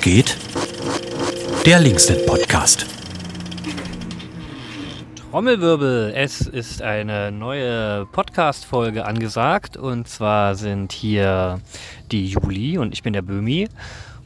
Geht? 0.00 0.34
Der 1.66 1.78
Linksnet 1.78 2.24
Podcast. 2.24 2.86
Trommelwirbel, 5.30 6.14
es 6.16 6.40
ist 6.40 6.80
eine 6.80 7.30
neue 7.30 8.06
Podcast-Folge 8.06 9.04
angesagt 9.04 9.76
und 9.76 10.08
zwar 10.08 10.54
sind 10.54 10.92
hier 10.92 11.60
die 12.10 12.28
Juli 12.28 12.78
und 12.78 12.94
ich 12.94 13.02
bin 13.02 13.12
der 13.12 13.20
Böhmi 13.20 13.68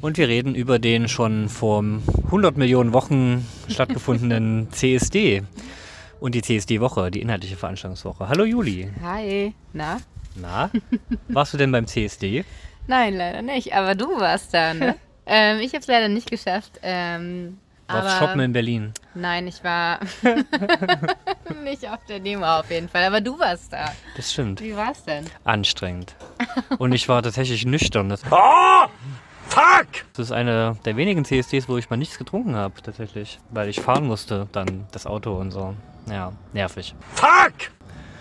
und 0.00 0.16
wir 0.16 0.28
reden 0.28 0.54
über 0.54 0.78
den 0.78 1.08
schon 1.08 1.48
vor 1.48 1.82
100 2.26 2.56
Millionen 2.56 2.92
Wochen 2.92 3.44
stattgefundenen 3.68 4.68
CSD 4.70 5.42
und 6.20 6.36
die 6.36 6.42
CSD-Woche, 6.42 7.10
die 7.10 7.20
inhaltliche 7.20 7.56
Veranstaltungswoche. 7.56 8.28
Hallo 8.28 8.44
Juli. 8.44 8.90
Hi. 9.02 9.52
Na? 9.72 9.98
Na, 10.36 10.70
warst 11.28 11.52
du 11.52 11.58
denn 11.58 11.72
beim 11.72 11.88
CSD? 11.88 12.44
Nein, 12.86 13.14
leider 13.14 13.42
nicht. 13.42 13.74
Aber 13.74 13.94
du 13.94 14.06
warst 14.20 14.54
da, 14.54 14.72
ne? 14.74 14.94
ähm, 15.26 15.58
ich 15.60 15.70
habe 15.72 15.80
es 15.80 15.86
leider 15.86 16.08
nicht 16.08 16.30
geschafft. 16.30 16.78
Ähm, 16.82 17.58
Warst 17.86 18.08
aber 18.16 18.26
shoppen 18.26 18.40
in 18.40 18.52
Berlin? 18.52 18.92
Nein, 19.14 19.46
ich 19.46 19.62
war 19.62 20.00
nicht 21.64 21.88
auf 21.88 21.98
der 22.08 22.20
Demo 22.20 22.46
auf 22.46 22.70
jeden 22.70 22.88
Fall. 22.88 23.04
Aber 23.04 23.20
du 23.20 23.38
warst 23.38 23.72
da. 23.72 23.92
Das 24.16 24.32
stimmt. 24.32 24.60
Wie 24.60 24.74
war's 24.74 25.04
denn? 25.04 25.24
Anstrengend. 25.44 26.14
Und 26.78 26.92
ich 26.92 27.08
war 27.08 27.22
tatsächlich 27.22 27.66
nüchtern. 27.66 28.08
Das, 28.08 28.22
Oh! 28.30 28.86
Fuck! 29.48 29.86
das 30.14 30.26
ist 30.26 30.32
eine 30.32 30.76
der 30.84 30.96
wenigen 30.96 31.24
CSDs, 31.24 31.68
wo 31.68 31.76
ich 31.76 31.90
mal 31.90 31.96
nichts 31.96 32.16
getrunken 32.18 32.56
habe, 32.56 32.80
tatsächlich. 32.82 33.38
Weil 33.50 33.68
ich 33.68 33.80
fahren 33.80 34.06
musste, 34.06 34.48
dann 34.52 34.86
das 34.90 35.06
Auto 35.06 35.34
und 35.36 35.50
so. 35.50 35.74
Ja, 36.10 36.32
nervig. 36.54 36.94
Fuck! 37.14 37.52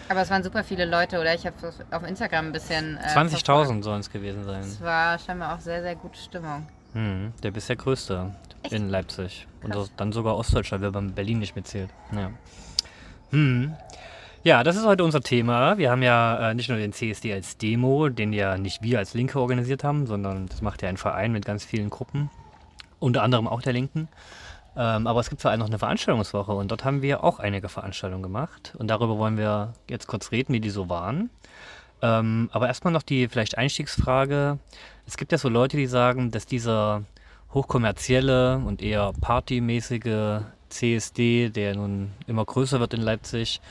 Aber 0.09 0.21
es 0.21 0.29
waren 0.29 0.43
super 0.43 0.63
viele 0.63 0.85
Leute, 0.85 1.19
oder? 1.19 1.33
Ich 1.33 1.45
habe 1.45 1.55
auf 1.91 2.03
Instagram 2.03 2.47
ein 2.47 2.51
bisschen. 2.51 2.97
Äh, 2.97 3.07
20.000 3.17 3.81
sollen 3.81 4.01
es 4.01 4.11
gewesen 4.11 4.43
sein. 4.43 4.59
Es 4.59 4.81
war 4.81 5.17
scheinbar 5.17 5.55
auch 5.55 5.59
sehr, 5.59 5.81
sehr 5.81 5.95
gute 5.95 6.19
Stimmung. 6.19 6.67
Hm, 6.93 7.33
der 7.43 7.51
bisher 7.51 7.75
größte 7.75 8.31
Echt? 8.63 8.73
in 8.73 8.89
Leipzig. 8.89 9.47
Und 9.63 9.71
Krass. 9.71 9.87
so- 9.87 9.91
dann 9.97 10.11
sogar 10.11 10.35
Ostdeutschland, 10.37 10.83
weil 10.83 10.91
man 10.91 11.13
Berlin 11.13 11.39
nicht 11.39 11.55
mitzählt. 11.55 11.89
Ja. 12.15 12.31
Hm. 13.31 13.73
Ja, 14.43 14.63
das 14.63 14.75
ist 14.75 14.85
heute 14.85 15.03
unser 15.05 15.21
Thema. 15.21 15.77
Wir 15.77 15.89
haben 15.89 16.03
ja 16.03 16.49
äh, 16.51 16.53
nicht 16.53 16.67
nur 16.69 16.77
den 16.77 16.91
CSD 16.91 17.33
als 17.33 17.57
Demo, 17.57 18.09
den 18.09 18.33
ja 18.33 18.57
nicht 18.57 18.81
wir 18.81 18.99
als 18.99 19.13
Linke 19.13 19.39
organisiert 19.39 19.83
haben, 19.85 20.05
sondern 20.05 20.47
das 20.47 20.61
macht 20.61 20.81
ja 20.81 20.89
ein 20.89 20.97
Verein 20.97 21.31
mit 21.31 21.45
ganz 21.45 21.63
vielen 21.63 21.89
Gruppen. 21.89 22.29
Unter 22.99 23.23
anderem 23.23 23.47
auch 23.47 23.61
der 23.61 23.71
Linken. 23.73 24.09
Ähm, 24.75 25.07
aber 25.07 25.19
es 25.21 25.29
gibt 25.29 25.41
vor 25.41 25.51
allem 25.51 25.59
noch 25.61 25.67
eine 25.67 25.79
Veranstaltungswoche 25.79 26.51
und 26.51 26.69
dort 26.71 26.83
haben 26.83 27.01
wir 27.01 27.23
auch 27.23 27.39
einige 27.39 27.69
Veranstaltungen 27.69 28.23
gemacht. 28.23 28.73
Und 28.77 28.87
darüber 28.89 29.17
wollen 29.17 29.37
wir 29.37 29.73
jetzt 29.89 30.07
kurz 30.07 30.31
reden, 30.31 30.51
wie 30.53 30.59
die 30.59 30.71
so 30.71 30.89
waren. 30.89 31.29
Ähm, 32.03 32.49
aber 32.51 32.67
erstmal 32.67 32.91
noch 32.91 33.01
die 33.01 33.29
vielleicht 33.29 33.57
Einstiegsfrage. 33.57 34.59
Es 35.07 35.15
gibt 35.15 35.31
ja 35.31 35.37
so 35.37 35.47
Leute, 35.47 35.77
die 35.77 35.87
sagen, 35.87 36.31
dass 36.31 36.45
dieser 36.45 37.03
hochkommerzielle 37.53 38.57
und 38.57 38.81
eher 38.81 39.13
partymäßige 39.21 40.41
CSD, 40.67 41.49
der 41.49 41.75
nun 41.75 42.11
immer 42.27 42.43
größer 42.43 42.81
wird 42.81 42.93
in 42.93 43.01
Leipzig, 43.01 43.61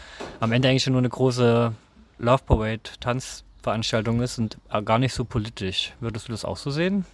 am 0.40 0.52
Ende 0.52 0.68
eigentlich 0.68 0.86
nur 0.86 0.98
eine 0.98 1.10
große 1.10 1.72
Love 2.18 2.42
Parade 2.46 2.82
Tanzveranstaltung 3.00 4.22
ist 4.22 4.38
und 4.38 4.56
äh, 4.72 4.82
gar 4.82 4.98
nicht 4.98 5.12
so 5.12 5.26
politisch. 5.26 5.92
Würdest 6.00 6.28
du 6.28 6.32
das 6.32 6.46
auch 6.46 6.56
so 6.56 6.70
sehen? 6.70 7.04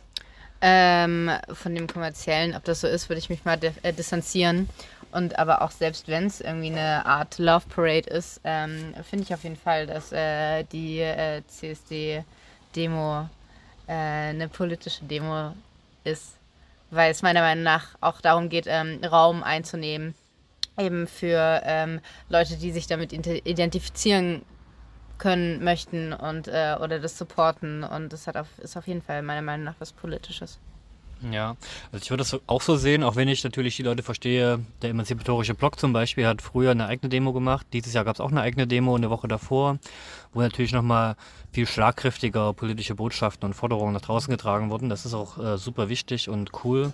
Ähm, 0.60 1.30
von 1.52 1.74
dem 1.74 1.88
kommerziellen, 1.88 2.54
ob 2.54 2.64
das 2.64 2.80
so 2.80 2.86
ist, 2.86 3.08
würde 3.08 3.18
ich 3.18 3.28
mich 3.28 3.44
mal 3.44 3.58
äh, 3.82 3.92
distanzieren. 3.92 4.68
Und 5.10 5.38
aber 5.38 5.62
auch 5.62 5.70
selbst 5.70 6.08
wenn 6.08 6.26
es 6.26 6.40
irgendwie 6.40 6.70
eine 6.70 7.06
Art 7.06 7.38
Love 7.38 7.66
Parade 7.68 8.10
ist, 8.10 8.40
ähm, 8.44 8.94
finde 9.02 9.24
ich 9.24 9.32
auf 9.32 9.42
jeden 9.42 9.56
Fall, 9.56 9.86
dass 9.86 10.12
äh, 10.12 10.64
die 10.64 11.00
äh, 11.00 11.42
CSD-Demo 11.46 13.28
äh, 13.86 13.92
eine 13.92 14.48
politische 14.48 15.04
Demo 15.04 15.54
ist. 16.04 16.36
Weil 16.90 17.10
es 17.10 17.22
meiner 17.22 17.40
Meinung 17.40 17.64
nach 17.64 17.96
auch 18.00 18.20
darum 18.20 18.48
geht, 18.48 18.66
ähm, 18.66 19.00
Raum 19.04 19.42
einzunehmen. 19.42 20.14
Eben 20.78 21.06
für 21.06 21.60
ähm, 21.64 22.00
Leute, 22.28 22.56
die 22.56 22.70
sich 22.70 22.86
damit 22.86 23.12
identifizieren 23.12 24.42
können, 25.18 25.62
möchten 25.64 26.12
und 26.12 26.48
äh, 26.48 26.76
oder 26.80 27.00
das 27.00 27.18
supporten. 27.18 27.82
Und 27.82 28.12
das 28.12 28.26
hat 28.26 28.36
auf, 28.36 28.46
ist 28.58 28.76
auf 28.76 28.86
jeden 28.86 29.02
Fall 29.02 29.22
meiner 29.22 29.42
Meinung 29.42 29.64
nach 29.64 29.74
was 29.80 29.92
Politisches. 29.92 30.58
Ja, 31.32 31.56
also 31.92 32.02
ich 32.02 32.10
würde 32.10 32.22
das 32.22 32.38
auch 32.46 32.62
so 32.62 32.76
sehen, 32.76 33.02
auch 33.02 33.16
wenn 33.16 33.28
ich 33.28 33.42
natürlich 33.42 33.76
die 33.76 33.82
Leute 33.82 34.02
verstehe. 34.02 34.60
Der 34.82 34.90
Emanzipatorische 34.90 35.54
Block 35.54 35.78
zum 35.80 35.92
Beispiel 35.92 36.26
hat 36.26 36.42
früher 36.42 36.70
eine 36.70 36.86
eigene 36.86 37.08
Demo 37.08 37.32
gemacht. 37.32 37.66
Dieses 37.72 37.92
Jahr 37.92 38.04
gab 38.04 38.14
es 38.16 38.20
auch 38.20 38.30
eine 38.30 38.40
eigene 38.40 38.66
Demo, 38.66 38.94
eine 38.94 39.10
Woche 39.10 39.26
davor, 39.26 39.78
wo 40.32 40.40
natürlich 40.40 40.72
nochmal 40.72 41.16
viel 41.52 41.66
schlagkräftiger 41.66 42.52
politische 42.52 42.94
Botschaften 42.94 43.46
und 43.46 43.54
Forderungen 43.54 43.94
nach 43.94 44.00
draußen 44.02 44.30
getragen 44.30 44.70
wurden. 44.70 44.88
Das 44.88 45.04
ist 45.06 45.14
auch 45.14 45.38
äh, 45.38 45.58
super 45.58 45.88
wichtig 45.88 46.28
und 46.28 46.52
cool. 46.64 46.92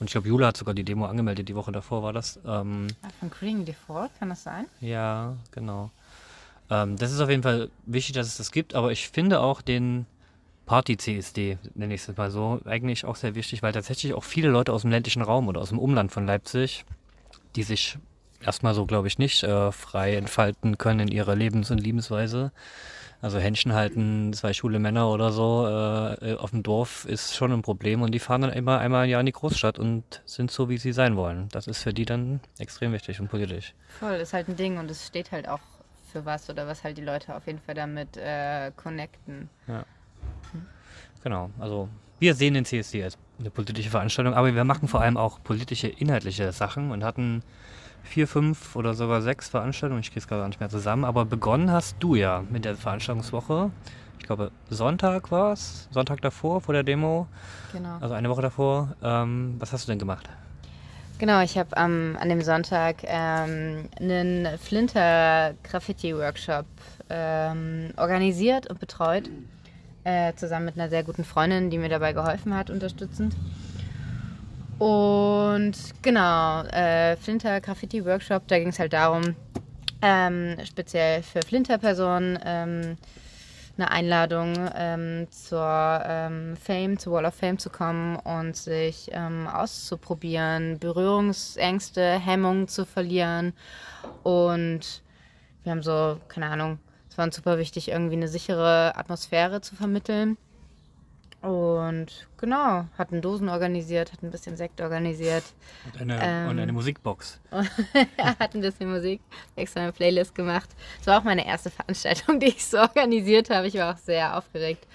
Und 0.00 0.06
ich 0.06 0.12
glaube, 0.12 0.26
Jula 0.26 0.48
hat 0.48 0.56
sogar 0.56 0.74
die 0.74 0.82
Demo 0.82 1.06
angemeldet, 1.06 1.48
die 1.48 1.54
Woche 1.54 1.70
davor 1.70 2.02
war 2.02 2.12
das. 2.12 2.40
Ähm, 2.44 2.88
Ah, 3.02 3.08
Von 3.20 3.30
Green 3.30 3.64
Default, 3.64 4.10
kann 4.18 4.30
das 4.30 4.42
sein? 4.42 4.64
ja, 4.80 5.34
genau. 5.52 5.90
Ähm, 6.70 6.96
das 6.96 7.12
ist 7.12 7.20
auf 7.20 7.28
jeden 7.30 7.42
Fall 7.42 7.70
wichtig, 7.86 8.14
dass 8.14 8.26
es 8.26 8.36
das 8.38 8.50
gibt, 8.50 8.74
aber 8.74 8.90
ich 8.90 9.08
finde 9.08 9.40
auch 9.40 9.60
den 9.62 10.06
Party-CSD, 10.66 11.58
nenne 11.74 11.94
ich 11.94 12.06
es 12.06 12.16
mal 12.16 12.30
so, 12.30 12.60
eigentlich 12.64 13.04
auch 13.04 13.16
sehr 13.16 13.34
wichtig, 13.34 13.62
weil 13.62 13.72
tatsächlich 13.72 14.14
auch 14.14 14.24
viele 14.24 14.48
Leute 14.48 14.72
aus 14.72 14.82
dem 14.82 14.90
ländlichen 14.90 15.22
Raum 15.22 15.48
oder 15.48 15.60
aus 15.60 15.70
dem 15.70 15.78
Umland 15.78 16.12
von 16.12 16.26
Leipzig, 16.26 16.84
die 17.56 17.62
sich 17.62 17.98
erstmal 18.44 18.74
so, 18.74 18.86
glaube 18.86 19.08
ich, 19.08 19.18
nicht 19.18 19.42
äh, 19.42 19.72
frei 19.72 20.16
entfalten 20.16 20.78
können 20.78 21.00
in 21.00 21.08
ihrer 21.08 21.34
Lebens- 21.34 21.70
und 21.70 21.78
Lebensweise. 21.78 22.52
Also 23.20 23.38
Händchen 23.38 23.72
halten, 23.72 24.32
zwei 24.32 24.52
schwule 24.52 24.80
Männer 24.80 25.08
oder 25.08 25.30
so 25.30 25.64
äh, 25.68 26.32
äh, 26.32 26.36
auf 26.36 26.50
dem 26.50 26.64
Dorf 26.64 27.04
ist 27.04 27.36
schon 27.36 27.52
ein 27.52 27.62
Problem 27.62 28.02
und 28.02 28.10
die 28.10 28.18
fahren 28.18 28.42
dann 28.42 28.52
immer 28.52 28.80
einmal 28.80 29.04
im 29.04 29.10
Jahr 29.10 29.20
in 29.20 29.26
die 29.26 29.32
Großstadt 29.32 29.78
und 29.78 30.22
sind 30.26 30.50
so, 30.50 30.68
wie 30.68 30.76
sie 30.76 30.92
sein 30.92 31.16
wollen. 31.16 31.48
Das 31.52 31.68
ist 31.68 31.84
für 31.84 31.94
die 31.94 32.04
dann 32.04 32.40
extrem 32.58 32.92
wichtig 32.92 33.20
und 33.20 33.28
politisch. 33.28 33.74
Voll, 34.00 34.14
ist 34.14 34.32
halt 34.32 34.48
ein 34.48 34.56
Ding 34.56 34.76
und 34.78 34.90
es 34.90 35.06
steht 35.06 35.30
halt 35.30 35.48
auch 35.48 35.60
für 36.12 36.24
was 36.24 36.50
oder 36.50 36.66
was 36.66 36.82
halt 36.82 36.98
die 36.98 37.02
Leute 37.02 37.36
auf 37.36 37.46
jeden 37.46 37.60
Fall 37.60 37.76
damit 37.76 38.16
äh, 38.16 38.72
connecten. 38.76 39.48
Genau, 41.22 41.50
also 41.58 41.88
wir 42.18 42.34
sehen 42.34 42.54
den 42.54 42.64
CSD 42.64 43.04
als 43.04 43.16
eine 43.38 43.50
politische 43.50 43.90
Veranstaltung, 43.90 44.34
aber 44.34 44.54
wir 44.54 44.64
machen 44.64 44.88
vor 44.88 45.00
allem 45.00 45.16
auch 45.16 45.42
politische, 45.42 45.88
inhaltliche 45.88 46.52
Sachen 46.52 46.90
und 46.90 47.04
hatten 47.04 47.42
vier, 48.04 48.28
fünf 48.28 48.76
oder 48.76 48.94
sogar 48.94 49.22
sechs 49.22 49.48
Veranstaltungen, 49.48 50.00
ich 50.00 50.08
kriege 50.08 50.20
es 50.20 50.28
gerade 50.28 50.46
nicht 50.46 50.60
mehr 50.60 50.68
zusammen, 50.68 51.04
aber 51.04 51.24
begonnen 51.24 51.70
hast 51.70 51.96
du 52.00 52.14
ja 52.14 52.44
mit 52.50 52.64
der 52.64 52.76
Veranstaltungswoche. 52.76 53.70
Ich 54.18 54.26
glaube, 54.26 54.52
Sonntag 54.70 55.30
war 55.32 55.52
es, 55.52 55.88
Sonntag 55.90 56.20
davor, 56.20 56.60
vor 56.60 56.74
der 56.74 56.84
Demo, 56.84 57.26
Genau. 57.72 57.96
also 58.00 58.14
eine 58.14 58.28
Woche 58.30 58.42
davor. 58.42 58.94
Ähm, 59.02 59.56
was 59.58 59.72
hast 59.72 59.88
du 59.88 59.92
denn 59.92 59.98
gemacht? 59.98 60.28
Genau, 61.18 61.40
ich 61.42 61.56
habe 61.58 61.70
ähm, 61.76 62.16
an 62.20 62.28
dem 62.28 62.40
Sonntag 62.42 63.02
ähm, 63.04 63.88
einen 64.00 64.58
Flinter-Graffiti-Workshop 64.58 66.66
ähm, 67.10 67.90
organisiert 67.96 68.68
und 68.68 68.78
betreut. 68.80 69.28
Äh, 70.04 70.34
zusammen 70.34 70.64
mit 70.64 70.74
einer 70.76 70.88
sehr 70.88 71.04
guten 71.04 71.22
Freundin, 71.22 71.70
die 71.70 71.78
mir 71.78 71.88
dabei 71.88 72.12
geholfen 72.12 72.54
hat, 72.56 72.70
unterstützend. 72.70 73.36
Und 74.80 75.74
genau, 76.02 76.62
äh, 76.64 77.16
Flinter 77.16 77.60
Graffiti 77.60 78.04
Workshop, 78.04 78.48
da 78.48 78.58
ging 78.58 78.68
es 78.68 78.80
halt 78.80 78.94
darum, 78.94 79.36
ähm, 80.02 80.56
speziell 80.64 81.22
für 81.22 81.40
Flinter-Personen 81.42 82.36
ähm, 82.44 82.96
eine 83.78 83.90
Einladung 83.92 84.54
ähm, 84.74 85.28
zur 85.30 86.02
ähm, 86.04 86.56
Fame, 86.56 86.98
zur 86.98 87.12
Wall 87.12 87.26
of 87.26 87.34
Fame 87.34 87.58
zu 87.58 87.70
kommen 87.70 88.16
und 88.16 88.56
sich 88.56 89.08
ähm, 89.12 89.46
auszuprobieren, 89.46 90.80
Berührungsängste, 90.80 92.18
Hemmungen 92.18 92.66
zu 92.66 92.84
verlieren. 92.84 93.52
Und 94.24 95.02
wir 95.62 95.70
haben 95.70 95.82
so, 95.82 96.18
keine 96.26 96.46
Ahnung, 96.46 96.80
es 97.12 97.18
war 97.18 97.26
uns 97.26 97.36
super 97.36 97.58
wichtig, 97.58 97.88
irgendwie 97.88 98.16
eine 98.16 98.26
sichere 98.26 98.96
Atmosphäre 98.96 99.60
zu 99.60 99.76
vermitteln. 99.76 100.38
Und 101.42 102.26
genau, 102.38 102.86
hatten 102.96 103.20
Dosen 103.20 103.50
organisiert, 103.50 104.12
hatten 104.12 104.28
ein 104.28 104.30
bisschen 104.30 104.56
Sekt 104.56 104.80
organisiert. 104.80 105.42
Und 105.92 106.00
eine, 106.00 106.18
Ähm. 106.22 106.48
und 106.48 106.58
eine 106.58 106.72
Musikbox. 106.72 107.38
Er 108.16 108.38
hat 108.38 108.54
ein 108.54 108.62
bisschen 108.62 108.90
Musik, 108.90 109.20
extra 109.56 109.80
eine 109.80 109.92
Playlist 109.92 110.34
gemacht. 110.34 110.70
Es 111.02 111.06
war 111.06 111.20
auch 111.20 111.24
meine 111.24 111.46
erste 111.46 111.68
Veranstaltung, 111.68 112.40
die 112.40 112.46
ich 112.46 112.64
so 112.64 112.78
organisiert 112.78 113.50
habe. 113.50 113.66
Ich 113.66 113.74
war 113.74 113.92
auch 113.92 113.98
sehr 113.98 114.38
aufgeregt. 114.38 114.86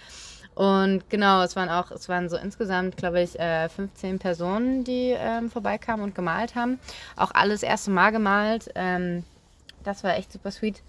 Und 0.56 1.08
genau, 1.12 1.44
es 1.44 1.56
waren 1.56 1.70
auch, 1.70 1.92
es 1.92 2.10
waren 2.10 2.30
so 2.30 2.38
insgesamt, 2.38 2.98
glaube 2.98 3.22
ich, 3.22 3.40
äh, 3.40 3.70
15 3.70 4.18
Personen, 4.18 4.84
die 4.84 5.14
ähm, 5.16 5.52
vorbeikamen 5.52 6.04
und 6.04 6.16
gemalt 6.16 6.56
haben. 6.56 6.80
Auch 7.16 7.30
alles 7.36 7.62
erste 7.62 7.92
Mal 7.92 8.10
gemalt. 8.10 8.72
Ähm, 8.74 9.24
das 9.84 10.04
war 10.04 10.16
echt 10.18 10.32
super 10.32 10.50
sweet. 10.50 10.82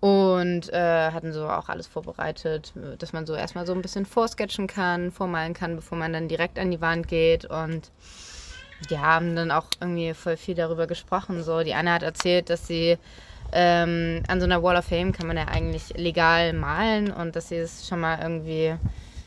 Und 0.00 0.72
äh, 0.72 1.10
hatten 1.10 1.32
so 1.32 1.48
auch 1.48 1.68
alles 1.68 1.86
vorbereitet, 1.86 2.74
dass 2.98 3.12
man 3.12 3.26
so 3.26 3.34
erstmal 3.34 3.66
so 3.66 3.72
ein 3.72 3.82
bisschen 3.82 4.04
vorsketchen 4.04 4.66
kann, 4.66 5.10
vormalen 5.10 5.54
kann, 5.54 5.76
bevor 5.76 5.96
man 5.96 6.12
dann 6.12 6.28
direkt 6.28 6.58
an 6.58 6.70
die 6.70 6.80
Wand 6.80 7.08
geht. 7.08 7.46
Und 7.46 7.90
die 8.90 8.98
haben 8.98 9.34
dann 9.34 9.50
auch 9.50 9.66
irgendwie 9.80 10.12
voll 10.12 10.36
viel 10.36 10.54
darüber 10.54 10.86
gesprochen. 10.86 11.42
So, 11.42 11.62
die 11.62 11.74
Anna 11.74 11.94
hat 11.94 12.02
erzählt, 12.02 12.50
dass 12.50 12.66
sie 12.66 12.98
ähm, 13.52 14.22
an 14.28 14.40
so 14.40 14.44
einer 14.44 14.62
Wall 14.62 14.76
of 14.76 14.84
Fame 14.84 15.12
kann 15.12 15.26
man 15.26 15.36
ja 15.36 15.46
eigentlich 15.48 15.96
legal 15.96 16.52
malen 16.52 17.10
und 17.10 17.36
dass 17.36 17.48
sie 17.48 17.56
es 17.56 17.88
schon 17.88 18.00
mal 18.00 18.18
irgendwie 18.20 18.74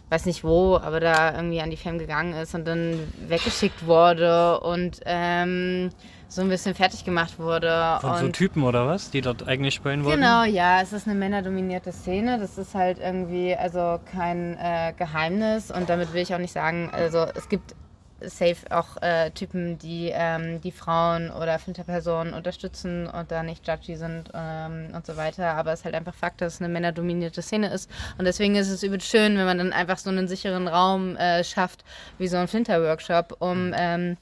weiß 0.10 0.25
nicht 0.25 0.44
wo, 0.44 0.77
aber 0.77 1.00
da 1.00 1.36
irgendwie 1.36 1.62
an 1.62 1.69
die 1.69 1.77
Fam 1.77 2.00
gegangen 2.00 2.33
ist 2.33 2.56
und 2.56 2.68
dann 2.68 3.00
weggeschickt 3.27 3.86
wurde 3.86 4.60
und 4.60 5.00
ähm, 5.06 5.92
so 6.30 6.42
ein 6.42 6.50
bisschen 6.50 6.76
fertig 6.76 7.04
gemacht 7.04 7.40
wurde. 7.40 7.98
Von 8.00 8.12
und 8.12 8.20
so 8.20 8.28
Typen 8.30 8.64
oder 8.64 8.88
was, 8.88 9.10
die 9.10 9.22
dort 9.22 9.48
eigentlich 9.48 9.74
spielen 9.74 10.06
wollten? 10.06 10.22
Genau, 10.22 10.44
ja, 10.44 10.81
es 10.81 10.94
ist 10.94 11.08
eine 11.08 11.18
männerdominierte 11.18 11.92
Szene. 11.92 12.40
Das 12.40 12.58
ist 12.58 12.76
halt 12.76 13.00
irgendwie 13.00 13.56
also 13.56 14.00
kein 14.12 14.56
äh, 14.58 14.94
Geheimnis 14.96 15.72
und 15.72 15.90
damit 15.90 16.14
will 16.14 16.22
ich 16.22 16.34
auch 16.34 16.40
nicht 16.40 16.54
sagen, 16.54 16.90
also 16.94 17.26
es 17.36 17.50
gibt 17.50 17.76
safe 18.22 18.58
auch 18.70 19.02
äh, 19.02 19.31
Typen, 19.31 19.78
die 19.80 20.12
ähm, 20.14 20.62
die 20.62 20.72
Frauen 20.72 21.31
oder 21.31 21.58
Flinterpersonen 21.58 22.34
unterstützen 22.34 23.08
und 23.08 23.31
da 23.31 23.44
nicht 23.44 23.68
judgy 23.68 23.96
sind 23.96 24.30
ähm, 24.34 24.90
und 24.94 25.06
so 25.06 25.18
weiter. 25.18 25.56
Aber 25.56 25.74
es 25.74 25.80
ist 25.80 25.86
halt 25.86 25.96
einfach 25.96 26.14
Fakt, 26.14 26.42
dass 26.42 26.56
es 26.56 26.62
eine 26.62 26.70
männerdominierte 26.70 27.42
Szene 27.42 27.72
ist. 27.74 27.90
Und 28.18 28.26
deswegen 28.26 28.56
ist 28.56 28.70
es 28.70 28.84
übel 28.84 29.02
schön, 29.02 29.38
wenn 29.38 29.46
man 29.46 29.58
dann 29.58 29.74
einfach 29.74 29.98
so 29.98 30.10
einen 30.10 30.28
sicheren 30.28 30.68
Raum 30.68 31.16
äh, 31.16 31.44
schafft, 31.44 31.84
wie 32.18 32.28
so 32.28 32.38
ein 32.38 32.48
Flinter-Workshop, 32.48 33.38
um 33.40 33.74
ähm, 33.76 34.18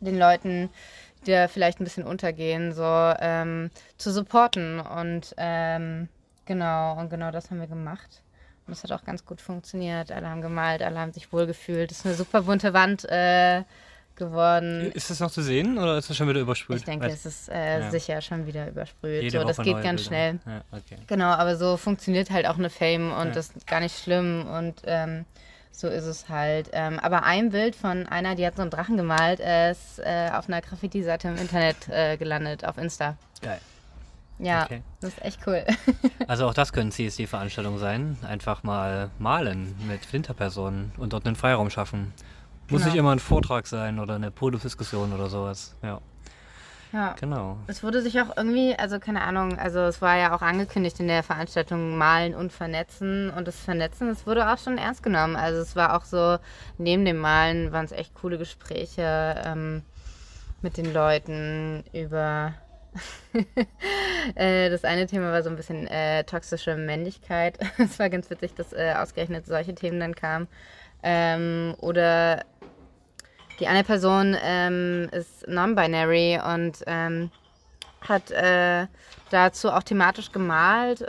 den 0.00 0.18
Leuten 0.18 0.70
die 1.26 1.32
da 1.32 1.48
vielleicht 1.48 1.80
ein 1.80 1.84
bisschen 1.84 2.04
untergehen, 2.04 2.72
so 2.72 2.84
ähm, 3.20 3.70
zu 3.98 4.10
supporten. 4.12 4.80
Und 4.80 5.34
ähm, 5.36 6.08
genau, 6.46 6.98
und 6.98 7.10
genau 7.10 7.30
das 7.30 7.50
haben 7.50 7.60
wir 7.60 7.66
gemacht. 7.66 8.22
Und 8.66 8.72
es 8.74 8.82
hat 8.84 8.92
auch 8.92 9.04
ganz 9.04 9.24
gut 9.24 9.40
funktioniert. 9.40 10.12
Alle 10.12 10.28
haben 10.28 10.42
gemalt, 10.42 10.82
alle 10.82 10.98
haben 10.98 11.12
sich 11.12 11.32
wohlgefühlt. 11.32 11.90
Es 11.90 11.98
ist 12.00 12.06
eine 12.06 12.14
super 12.14 12.42
bunte 12.42 12.72
Wand 12.72 13.04
äh, 13.10 13.62
geworden. 14.16 14.92
Ist 14.92 15.10
das 15.10 15.20
noch 15.20 15.30
zu 15.30 15.42
sehen 15.42 15.78
oder 15.78 15.96
ist 15.98 16.10
das 16.10 16.16
schon 16.16 16.28
wieder 16.28 16.40
übersprüht? 16.40 16.78
Ich 16.78 16.84
denke, 16.84 17.06
Weiß- 17.06 17.12
es 17.12 17.26
ist 17.26 17.48
äh, 17.48 17.80
Ja. 17.80 17.90
sicher 17.90 18.20
schon 18.20 18.46
wieder 18.46 18.68
übersprüht. 18.68 19.22
Jede 19.22 19.40
So, 19.40 19.46
das 19.46 19.56
geht 19.58 19.82
ganz 19.82 20.02
Bilder. 20.02 20.38
schnell. 20.38 20.38
Ja, 20.46 20.60
okay. 20.72 20.96
Genau, 21.06 21.26
aber 21.30 21.56
so 21.56 21.76
funktioniert 21.76 22.30
halt 22.30 22.46
auch 22.46 22.58
eine 22.58 22.70
Fame 22.70 23.12
und 23.12 23.28
Ja. 23.28 23.32
das 23.32 23.50
ist 23.50 23.66
gar 23.66 23.80
nicht 23.80 23.98
schlimm 23.98 24.46
und 24.46 24.82
ähm, 24.84 25.24
so 25.80 25.88
ist 25.88 26.04
es 26.04 26.28
halt. 26.28 26.70
Ähm, 26.72 26.98
aber 26.98 27.22
ein 27.24 27.50
Bild 27.50 27.74
von 27.74 28.06
einer, 28.06 28.34
die 28.34 28.46
hat 28.46 28.56
so 28.56 28.62
einen 28.62 28.70
Drachen 28.70 28.96
gemalt, 28.96 29.40
äh, 29.40 29.70
ist 29.72 29.98
äh, 29.98 30.30
auf 30.32 30.48
einer 30.48 30.60
Graffiti-Seite 30.60 31.28
im 31.28 31.36
Internet 31.36 31.88
äh, 31.88 32.16
gelandet, 32.16 32.64
auf 32.64 32.78
Insta. 32.78 33.16
Geil. 33.40 33.60
Ja, 34.38 34.64
Okay. 34.64 34.82
das 35.00 35.10
ist 35.14 35.22
echt 35.24 35.40
cool. 35.46 35.64
Also 36.28 36.46
auch 36.48 36.54
das 36.54 36.72
können 36.72 36.90
CSD-Veranstaltungen 36.92 37.78
sein. 37.78 38.16
Einfach 38.26 38.62
mal 38.62 39.10
malen 39.18 39.74
mit 39.86 40.04
Flinterpersonen 40.06 40.92
und 40.96 41.12
dort 41.12 41.26
einen 41.26 41.36
Freiraum 41.36 41.68
schaffen. 41.70 42.12
Muss 42.68 42.80
Genau. 42.82 42.92
nicht 42.92 42.98
immer 42.98 43.10
ein 43.12 43.18
Vortrag 43.18 43.66
sein 43.66 43.98
oder 43.98 44.14
eine 44.14 44.30
Podiumsdiskussion 44.30 45.12
oder 45.12 45.28
sowas. 45.28 45.74
Ja, 45.82 46.00
ja. 46.92 47.14
genau. 47.18 47.56
Es 47.66 47.82
wurde 47.82 48.02
sich 48.02 48.20
auch 48.20 48.36
irgendwie, 48.36 48.74
also 48.76 48.98
keine 48.98 49.22
Ahnung, 49.22 49.58
also 49.58 49.80
es 49.80 50.02
war 50.02 50.16
ja 50.16 50.34
auch 50.34 50.42
angekündigt 50.42 51.00
in 51.00 51.08
der 51.08 51.22
Veranstaltung 51.22 51.96
Malen 51.96 52.34
und 52.34 52.52
Vernetzen 52.52 53.30
und 53.30 53.46
das 53.46 53.60
Vernetzen, 53.60 54.08
das 54.08 54.26
wurde 54.26 54.50
auch 54.50 54.58
schon 54.58 54.78
ernst 54.78 55.02
genommen. 55.02 55.36
Also 55.36 55.60
es 55.60 55.76
war 55.76 55.96
auch 55.96 56.04
so, 56.04 56.38
neben 56.78 57.04
dem 57.04 57.18
Malen 57.18 57.72
waren 57.72 57.84
es 57.84 57.92
echt 57.92 58.14
coole 58.14 58.38
Gespräche 58.38 59.42
ähm, 59.44 59.82
mit 60.62 60.76
den 60.76 60.92
Leuten 60.92 61.84
über. 61.92 62.54
äh, 64.34 64.68
das 64.68 64.84
eine 64.84 65.06
Thema 65.06 65.30
war 65.30 65.42
so 65.42 65.50
ein 65.50 65.56
bisschen 65.56 65.86
äh, 65.86 66.24
toxische 66.24 66.76
Männlichkeit. 66.76 67.58
Es 67.78 67.98
war 67.98 68.10
ganz 68.10 68.28
witzig, 68.30 68.54
dass 68.54 68.72
äh, 68.72 68.94
ausgerechnet 68.96 69.46
solche 69.46 69.74
Themen 69.74 70.00
dann 70.00 70.14
kamen. 70.14 70.48
Ähm, 71.02 71.74
oder 71.78 72.44
die 73.60 73.68
eine 73.68 73.84
Person 73.84 74.36
ähm, 74.42 75.08
ist 75.12 75.46
non-binary 75.46 76.40
und 76.54 76.82
ähm, 76.86 77.30
hat 78.08 78.30
äh, 78.30 78.86
dazu 79.30 79.70
auch 79.70 79.82
thematisch 79.82 80.32
gemalt 80.32 81.02
äh, 81.02 81.04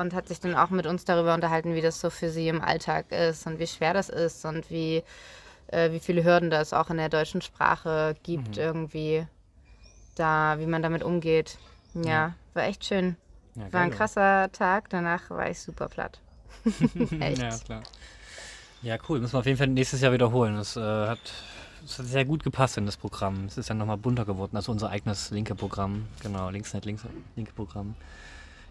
und 0.00 0.14
hat 0.14 0.28
sich 0.28 0.40
dann 0.40 0.54
auch 0.54 0.70
mit 0.70 0.86
uns 0.86 1.04
darüber 1.04 1.34
unterhalten, 1.34 1.74
wie 1.74 1.82
das 1.82 2.00
so 2.00 2.10
für 2.10 2.30
sie 2.30 2.48
im 2.48 2.60
Alltag 2.60 3.12
ist 3.12 3.46
und 3.46 3.58
wie 3.58 3.66
schwer 3.66 3.94
das 3.94 4.08
ist 4.08 4.44
und 4.44 4.70
wie, 4.70 5.02
äh, 5.68 5.92
wie 5.92 6.00
viele 6.00 6.24
Hürden 6.24 6.50
das 6.50 6.72
auch 6.72 6.90
in 6.90 6.96
der 6.96 7.08
deutschen 7.08 7.42
Sprache 7.42 8.16
gibt, 8.22 8.56
irgendwie 8.56 9.26
da, 10.16 10.58
wie 10.58 10.66
man 10.66 10.82
damit 10.82 11.02
umgeht. 11.02 11.58
Ja, 11.94 12.02
Ja. 12.02 12.34
war 12.54 12.64
echt 12.64 12.84
schön. 12.84 13.16
Ja, 13.54 13.72
War 13.72 13.82
ein 13.82 13.90
krasser 13.90 14.50
Tag, 14.52 14.88
danach 14.88 15.28
war 15.30 15.50
ich 15.50 15.60
super 15.60 15.88
platt. 15.88 16.18
echt. 17.20 17.38
Ja, 17.38 17.58
klar. 17.58 17.82
Ja, 18.82 18.96
cool. 19.08 19.20
Müssen 19.20 19.34
wir 19.34 19.38
auf 19.38 19.46
jeden 19.46 19.58
Fall 19.58 19.68
nächstes 19.68 20.00
Jahr 20.00 20.12
wiederholen. 20.12 20.56
Das, 20.56 20.76
äh, 20.76 20.80
hat, 20.80 21.20
das 21.82 21.98
hat 21.98 22.06
sehr 22.06 22.24
gut 22.24 22.42
gepasst 22.44 22.76
in 22.78 22.86
das 22.86 22.96
Programm. 22.96 23.44
Es 23.46 23.58
ist 23.58 23.70
dann 23.70 23.78
nochmal 23.78 23.96
bunter 23.96 24.24
geworden. 24.24 24.56
Also 24.56 24.72
unser 24.72 24.90
eigenes 24.90 25.30
linke 25.30 25.54
Programm. 25.54 26.06
Genau, 26.22 26.50
Linksnet, 26.50 26.84
links, 26.84 27.04
linke 27.36 27.52
Programm. 27.52 27.94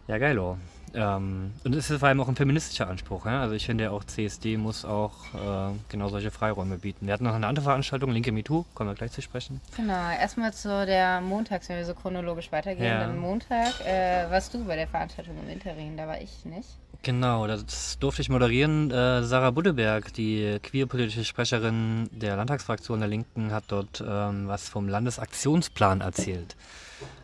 Ja, 0.08 0.18
geilo. 0.18 0.58
Ähm, 0.94 1.54
und 1.63 1.74
es 1.74 1.90
ist 1.90 2.00
vor 2.00 2.10
allem 2.10 2.19
auch 2.19 2.28
ein 2.28 2.36
feministischer 2.36 2.90
Anspruch. 2.90 3.25
Ja? 3.25 3.42
Also 3.42 3.56
ich 3.56 3.66
finde 3.66 3.86
ja 3.86 3.92
auch, 3.92 4.04
CSD 4.04 4.58
muss 4.58 4.84
auch 4.84 5.13
äh, 5.34 5.74
genau 5.90 6.10
solche 6.10 6.31
Freiräume 6.31 6.78
bieten. 6.78 7.08
Wir 7.08 7.13
hatten 7.13 7.24
noch 7.24 7.34
eine 7.34 7.48
andere 7.48 7.63
Veranstaltung, 7.63 8.12
Linke 8.12 8.31
MeToo, 8.31 8.66
kommen 8.74 8.90
wir 8.90 8.96
gleich 8.96 9.12
zu 9.12 9.22
sprechen. 9.22 9.62
Genau, 9.78 10.10
erstmal 10.12 10.54
zu 10.54 10.86
der 10.86 11.22
Montags, 11.22 11.69
wenn 11.69 11.78
wir 11.78 11.86
so 11.86 11.94
chronologisch 11.94 12.52
weitergehen. 12.52 12.86
Ja. 12.86 13.00
Dann 13.00 13.19
Montag 13.19 13.80
äh, 13.86 14.30
warst 14.30 14.54
du 14.54 14.66
bei 14.66 14.75
der 14.75 14.88
Veranstaltung 14.88 15.36
im 15.42 15.50
Interim, 15.50 15.96
da 15.96 16.08
war 16.08 16.19
ich 16.19 16.44
nicht. 16.46 16.68
Genau, 17.03 17.48
das 17.48 17.98
durfte 18.00 18.21
ich 18.21 18.30
moderieren. 18.30 18.92
Äh, 18.92 19.24
Sarah 19.24 19.50
Buddeberg, 19.51 20.13
die 20.13 20.59
queerpolitische 20.62 21.25
Sprecherin 21.25 22.07
der 22.12 22.36
Landtagsfraktion 22.36 23.00
der 23.00 23.09
Linken, 23.09 23.51
hat 23.51 23.63
dort 23.69 24.03
ähm, 24.07 24.48
was 24.48 24.69
vom 24.69 24.88
Landesaktionsplan 24.88 26.01
erzählt. 26.01 26.56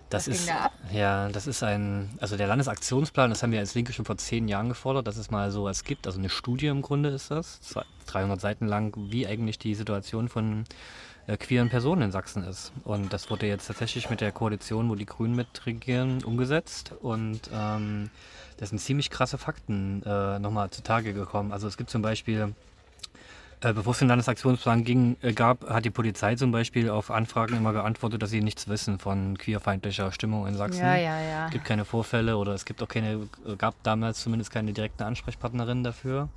Das 0.10 0.28
Was 0.28 0.36
ist, 0.40 0.50
da 0.50 0.72
ja, 0.92 1.28
das 1.30 1.48
ist 1.48 1.62
ein, 1.64 2.10
also 2.20 2.38
der 2.38 2.48
Landesaktionsplan, 2.48 3.30
das 3.30 3.44
haben 3.44 3.52
wir 3.52 3.60
als 3.60 3.76
Linke 3.76 3.92
schon 3.94 4.06
vor 4.06 4.18
zehn 4.18 4.48
Jahren 4.48 4.70
gefordert, 4.70 5.06
dass 5.06 5.18
es 5.18 5.30
mal 5.30 5.52
sowas 5.52 5.84
gibt. 5.84 6.08
Also 6.08 6.18
eine 6.18 6.30
Studie 6.30 6.68
im 6.68 6.82
Grunde 6.82 7.10
ist 7.10 7.30
das, 7.30 7.60
zwei- 7.62 7.84
300 8.08 8.40
Seiten 8.40 8.68
lang, 8.68 8.96
wie 9.12 9.28
eigentlich 9.28 9.60
die 9.60 9.76
Situation 9.76 10.30
von 10.30 10.64
äh, 11.28 11.38
queeren 11.38 11.70
Personen 11.70 12.04
in 12.04 12.12
Sachsen 12.12 12.44
ist. 12.44 12.72
Und 12.84 13.12
das 13.12 13.30
wurde 13.30 13.48
jetzt 13.48 13.68
tatsächlich 13.68 14.10
mit 14.10 14.22
der 14.22 14.32
Koalition, 14.32 14.90
wo 14.90 14.96
die 14.96 15.06
Grünen 15.06 15.36
mitregieren, 15.36 16.24
umgesetzt. 16.24 16.94
Und 17.02 17.42
ähm, 17.54 18.10
das 18.58 18.70
sind 18.70 18.80
ziemlich 18.80 19.10
krasse 19.10 19.38
Fakten 19.38 20.04
äh, 20.06 20.40
nochmal 20.40 20.70
zutage 20.70 21.14
gekommen. 21.14 21.52
Also 21.52 21.68
es 21.68 21.76
gibt 21.78 21.90
zum 21.90 22.02
Beispiel, 22.02 22.56
äh, 23.60 23.74
bevor 23.74 23.92
es 23.92 24.00
den 24.00 24.08
Landesaktionsplan 24.08 24.86
ging, 24.86 25.18
äh, 25.22 25.34
gab, 25.34 25.70
hat 25.70 25.84
die 25.84 25.90
Polizei 25.90 26.36
zum 26.36 26.52
Beispiel 26.52 26.90
auf 26.90 27.12
Anfragen 27.12 27.58
immer 27.58 27.74
geantwortet, 27.74 28.22
dass 28.22 28.30
sie 28.30 28.42
nichts 28.42 28.70
wissen 28.70 28.98
von 28.98 29.38
queerfeindlicher 29.38 30.14
Stimmung 30.14 30.48
in 30.48 30.56
Sachsen. 30.56 30.82
Ja, 30.82 30.96
ja, 30.96 31.22
ja. 31.22 31.46
Es 31.48 31.52
gibt 31.52 31.66
keine 31.66 31.84
Vorfälle 31.84 32.38
oder 32.38 32.54
es 32.54 32.64
gibt 32.64 32.82
auch 32.82 32.88
keine, 32.88 33.28
gab 33.58 33.76
damals 33.84 34.22
zumindest 34.22 34.52
keine 34.52 34.72
direkte 34.72 35.06
Ansprechpartnerin 35.06 35.84
dafür. 35.84 36.30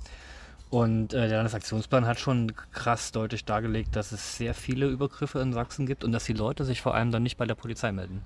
Und 0.71 1.13
äh, 1.13 1.27
der 1.27 1.37
Landesaktionsplan 1.37 2.07
hat 2.07 2.19
schon 2.19 2.53
krass 2.71 3.11
deutlich 3.11 3.43
dargelegt, 3.43 3.95
dass 3.95 4.13
es 4.13 4.37
sehr 4.37 4.53
viele 4.53 4.87
Übergriffe 4.87 5.39
in 5.39 5.51
Sachsen 5.51 5.85
gibt 5.85 6.03
und 6.05 6.13
dass 6.13 6.23
die 6.23 6.33
Leute 6.33 6.63
sich 6.63 6.81
vor 6.81 6.95
allem 6.95 7.11
dann 7.11 7.23
nicht 7.23 7.37
bei 7.37 7.45
der 7.45 7.55
Polizei 7.55 7.91
melden. 7.91 8.23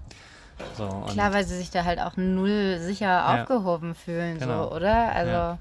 So, 0.77 0.85
und 0.85 1.09
Klar, 1.09 1.33
weil 1.33 1.43
sie 1.43 1.57
sich 1.57 1.71
da 1.71 1.83
halt 1.83 1.99
auch 1.99 2.17
null 2.17 2.77
sicher 2.79 3.41
aufgehoben 3.41 3.95
fühlen, 3.95 4.37
Genau. 4.39 4.69
so, 4.69 4.75
oder? 4.75 5.11
Also, 5.11 5.31
Ja. 5.31 5.59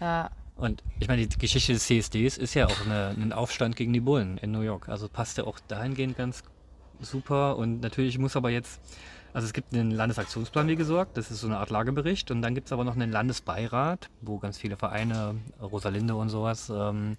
ja. 0.00 0.30
Und 0.56 0.82
ich 1.00 1.08
meine, 1.08 1.26
die 1.26 1.38
Geschichte 1.38 1.72
des 1.72 1.86
CSDs 1.86 2.36
ist 2.38 2.54
ja 2.54 2.66
auch 2.66 2.84
eine, 2.86 3.14
ein 3.18 3.32
Aufstand 3.32 3.76
gegen 3.76 3.92
die 3.92 4.00
Bullen 4.00 4.38
in 4.38 4.52
New 4.52 4.60
York. 4.60 4.88
Also 4.88 5.08
passt 5.08 5.36
ja 5.38 5.44
auch 5.44 5.58
dahingehend 5.68 6.16
ganz 6.16 6.42
super. 7.00 7.56
Und 7.56 7.80
natürlich 7.80 8.18
muss 8.18 8.36
aber 8.36 8.50
jetzt, 8.50 8.78
also 9.32 9.46
es 9.46 9.52
gibt 9.52 9.72
einen 9.72 9.92
Landesaktionsplan, 9.92 10.66
wie 10.68 10.76
gesagt, 10.76 11.16
das 11.16 11.30
ist 11.30 11.40
so 11.40 11.46
eine 11.46 11.58
Art 11.58 11.70
Lagebericht. 11.70 12.30
Und 12.30 12.42
dann 12.42 12.54
gibt 12.54 12.66
es 12.66 12.72
aber 12.72 12.84
noch 12.84 12.96
einen 12.96 13.12
Landesbeirat, 13.12 14.10
wo 14.20 14.38
ganz 14.38 14.58
viele 14.58 14.76
Vereine, 14.76 15.36
Rosalinde 15.60 16.14
und 16.14 16.30
sowas, 16.30 16.70
ähm, 16.74 17.16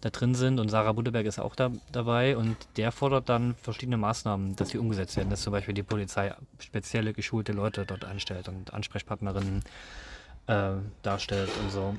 da 0.00 0.10
drin 0.10 0.34
sind. 0.34 0.58
Und 0.58 0.70
Sarah 0.70 0.92
Buddeberg 0.92 1.26
ist 1.26 1.38
auch 1.38 1.54
da, 1.54 1.70
dabei. 1.92 2.36
Und 2.36 2.56
der 2.76 2.92
fordert 2.92 3.28
dann 3.28 3.54
verschiedene 3.56 3.98
Maßnahmen, 3.98 4.56
dass 4.56 4.70
sie 4.70 4.78
umgesetzt 4.78 5.16
werden. 5.16 5.28
Dass 5.28 5.42
zum 5.42 5.52
Beispiel 5.52 5.74
die 5.74 5.82
Polizei 5.82 6.34
spezielle 6.58 7.12
geschulte 7.12 7.52
Leute 7.52 7.84
dort 7.84 8.04
anstellt 8.04 8.48
und 8.48 8.72
Ansprechpartnerinnen 8.72 9.62
äh, 10.46 10.70
darstellt 11.02 11.50
und 11.62 11.70
so. 11.70 11.96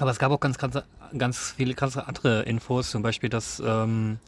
Aber 0.00 0.10
es 0.10 0.18
gab 0.18 0.32
auch 0.32 0.40
ganz, 0.40 0.58
ganz, 0.58 0.82
ganz 1.16 1.54
viele 1.56 1.74
ganz 1.74 1.96
andere 1.96 2.42
Infos, 2.42 2.90
zum 2.90 3.02
Beispiel, 3.02 3.28
dass 3.28 3.62
ähm, 3.64 4.18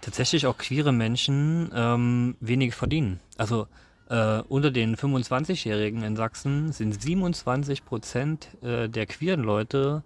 tatsächlich 0.00 0.46
auch 0.46 0.58
queere 0.58 0.92
Menschen 0.92 1.70
ähm, 1.72 2.36
wenig 2.40 2.74
verdienen. 2.74 3.20
Also 3.38 3.68
äh, 4.08 4.40
unter 4.48 4.70
den 4.70 4.96
25-Jährigen 4.96 6.02
in 6.02 6.16
Sachsen 6.16 6.72
sind 6.72 7.00
27 7.00 7.84
Prozent 7.84 8.48
äh, 8.62 8.88
der 8.88 9.06
queeren 9.06 9.42
Leute 9.42 10.02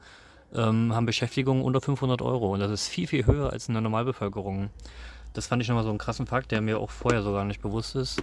ähm, 0.55 0.95
haben 0.95 1.07
Beschäftigung 1.07 1.62
unter 1.62 1.81
500 1.81 2.23
Euro. 2.23 2.55
Und 2.55 2.61
das 2.61 2.71
ist 2.71 2.88
viel, 2.88 3.07
viel 3.07 3.26
höher 3.26 3.52
als 3.52 3.69
in 3.69 3.75
der 3.75 3.81
Normalbevölkerung. 3.81 4.71
Das 5.35 5.47
fand 5.47 5.62
ich 5.62 5.69
nochmal 5.69 5.85
so 5.85 5.90
einen 5.90 5.99
krassen 5.99 6.26
Fakt, 6.26 6.50
der 6.52 6.61
mir 6.61 6.78
auch 6.78 6.90
vorher 6.90 7.23
so 7.23 7.33
gar 7.33 7.45
nicht 7.45 7.61
bewusst 7.61 7.97
ist. 7.97 8.23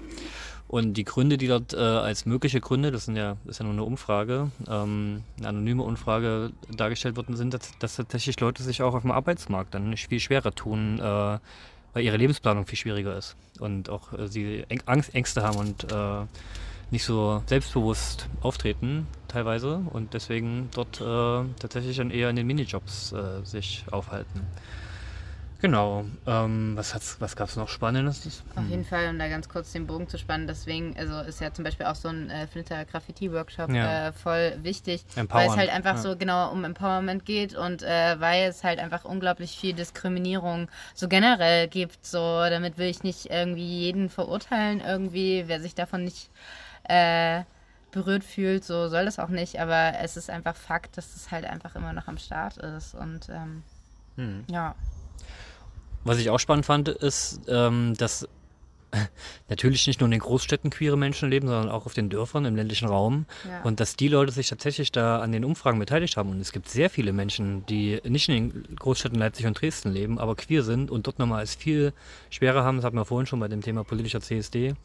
Und 0.67 0.95
die 0.95 1.03
Gründe, 1.03 1.37
die 1.37 1.47
dort 1.47 1.73
äh, 1.73 1.77
als 1.77 2.25
mögliche 2.25 2.59
Gründe, 2.59 2.91
das, 2.91 3.05
sind 3.05 3.15
ja, 3.15 3.37
ist 3.45 3.59
ja 3.59 3.63
nur 3.63 3.73
eine 3.73 3.83
Umfrage, 3.83 4.49
ähm, 4.67 5.23
eine 5.37 5.49
anonyme 5.49 5.83
Umfrage 5.83 6.51
dargestellt 6.75 7.15
worden 7.15 7.35
sind, 7.35 7.53
dass, 7.53 7.77
dass 7.77 7.97
tatsächlich 7.97 8.39
Leute 8.39 8.63
sich 8.63 8.81
auch 8.81 8.95
auf 8.95 9.03
dem 9.03 9.11
Arbeitsmarkt 9.11 9.75
dann 9.75 9.95
viel 9.95 10.19
schwerer 10.19 10.53
tun, 10.53 10.99
äh, 10.99 11.37
weil 11.95 12.03
ihre 12.03 12.17
Lebensplanung 12.17 12.67
viel 12.67 12.77
schwieriger 12.77 13.17
ist 13.17 13.37
und 13.59 13.89
auch 13.89 14.11
äh, 14.13 14.27
sie 14.27 14.65
Angst, 14.85 15.15
Ängste 15.15 15.41
haben 15.41 15.57
und 15.57 15.91
äh, 15.91 16.25
nicht 16.91 17.05
so 17.05 17.41
selbstbewusst 17.47 18.27
auftreten, 18.41 19.07
teilweise, 19.29 19.81
und 19.91 20.13
deswegen 20.13 20.69
dort 20.75 21.01
äh, 21.01 21.49
tatsächlich 21.57 21.97
dann 21.97 22.11
eher 22.11 22.29
in 22.29 22.35
den 22.35 22.45
Minijobs 22.45 23.13
äh, 23.13 23.43
sich 23.43 23.85
aufhalten. 23.89 24.41
Genau. 25.65 26.05
Ähm, 26.27 26.73
was 26.77 26.93
hat's, 26.93 27.19
was 27.19 27.35
gab 27.35 27.49
es 27.49 27.55
noch 27.55 27.69
Spannendes? 27.69 28.43
Auf 28.55 28.69
jeden 28.69 28.85
Fall, 28.85 29.09
um 29.09 29.17
da 29.17 29.27
ganz 29.27 29.49
kurz 29.49 29.71
den 29.71 29.87
Bogen 29.87 30.07
zu 30.07 30.19
spannen, 30.19 30.45
deswegen 30.45 30.95
also 30.95 31.21
ist 31.21 31.41
ja 31.41 31.51
zum 31.51 31.63
Beispiel 31.63 31.87
auch 31.87 31.95
so 31.95 32.07
ein 32.07 32.29
äh, 32.29 32.45
Flinter 32.45 32.85
Graffiti-Workshop 32.85 33.71
Ja. 33.71 34.09
äh, 34.09 34.11
voll 34.13 34.59
wichtig, 34.61 35.03
weil 35.15 35.49
es 35.49 35.57
halt 35.57 35.71
einfach 35.71 35.95
ja. 35.95 36.01
so 36.01 36.15
genau 36.15 36.51
um 36.51 36.63
Empowerment 36.65 37.25
geht 37.25 37.55
und 37.55 37.81
äh, 37.81 38.19
weil 38.19 38.47
es 38.47 38.63
halt 38.63 38.77
einfach 38.77 39.05
unglaublich 39.05 39.57
viel 39.57 39.73
Diskriminierung 39.73 40.67
so 40.93 41.07
generell 41.07 41.67
gibt. 41.67 42.05
So, 42.05 42.19
damit 42.19 42.77
will 42.77 42.87
ich 42.87 43.01
nicht 43.01 43.31
irgendwie 43.31 43.85
jeden 43.85 44.09
verurteilen, 44.09 44.81
irgendwie, 44.81 45.45
wer 45.47 45.59
sich 45.59 45.73
davon 45.73 46.03
nicht 46.03 46.29
äh, 46.83 47.41
berührt 47.89 48.23
fühlt, 48.23 48.63
so 48.63 48.87
soll 48.87 49.05
das 49.05 49.17
auch 49.17 49.29
nicht, 49.29 49.59
aber 49.59 49.93
es 49.99 50.15
ist 50.15 50.29
einfach 50.29 50.55
Fakt, 50.55 50.95
dass 50.95 51.15
es 51.15 51.31
halt 51.31 51.45
einfach 51.45 51.75
immer 51.75 51.91
noch 51.91 52.07
am 52.07 52.19
Start 52.19 52.57
ist 52.57 52.93
und 52.93 53.29
ähm, 53.29 53.63
Hm. 54.17 54.43
ja. 54.47 54.75
Was 56.05 56.19
ich 56.19 56.29
auch 56.29 56.39
spannend 56.39 56.65
fand, 56.65 56.87
ist, 56.87 57.41
ähm, 57.47 57.95
dass 57.97 58.27
natürlich 59.49 59.87
nicht 59.87 59.99
nur 59.99 60.05
in 60.05 60.11
den 60.11 60.19
Großstädten 60.19 60.69
queere 60.69 60.97
Menschen 60.97 61.29
leben, 61.29 61.47
sondern 61.47 61.69
auch 61.69 61.87
auf 61.87 61.93
den 61.93 62.09
Dörfern 62.09 62.45
im 62.45 62.55
ländlichen 62.55 62.87
Raum. 62.87 63.25
Ja. 63.43 63.63
Und 63.63 63.79
dass 63.79 63.95
die 63.95 64.07
Leute 64.07 64.31
sich 64.31 64.47
tatsächlich 64.47 64.91
da 64.91 65.19
an 65.19 65.31
den 65.31 65.43
Umfragen 65.43 65.79
beteiligt 65.79 66.15
haben. 66.15 66.29
Und 66.29 66.39
es 66.39 66.51
gibt 66.51 66.69
sehr 66.69 66.91
viele 66.91 67.11
Menschen, 67.11 67.65
die 67.65 67.99
nicht 68.03 68.29
in 68.29 68.51
den 68.51 68.75
Großstädten 68.75 69.17
Leipzig 69.17 69.47
und 69.47 69.59
Dresden 69.59 69.91
leben, 69.91 70.19
aber 70.19 70.35
queer 70.35 70.63
sind 70.63 70.91
und 70.91 71.07
dort 71.07 71.19
nochmal 71.19 71.43
es 71.43 71.55
viel 71.55 71.91
schwerer 72.29 72.63
haben, 72.63 72.77
das 72.77 72.85
hatten 72.85 72.97
wir 72.97 73.05
vorhin 73.05 73.25
schon 73.25 73.39
bei 73.39 73.47
dem 73.47 73.61
Thema 73.61 73.83
politischer 73.83 74.21
CSD, 74.21 74.75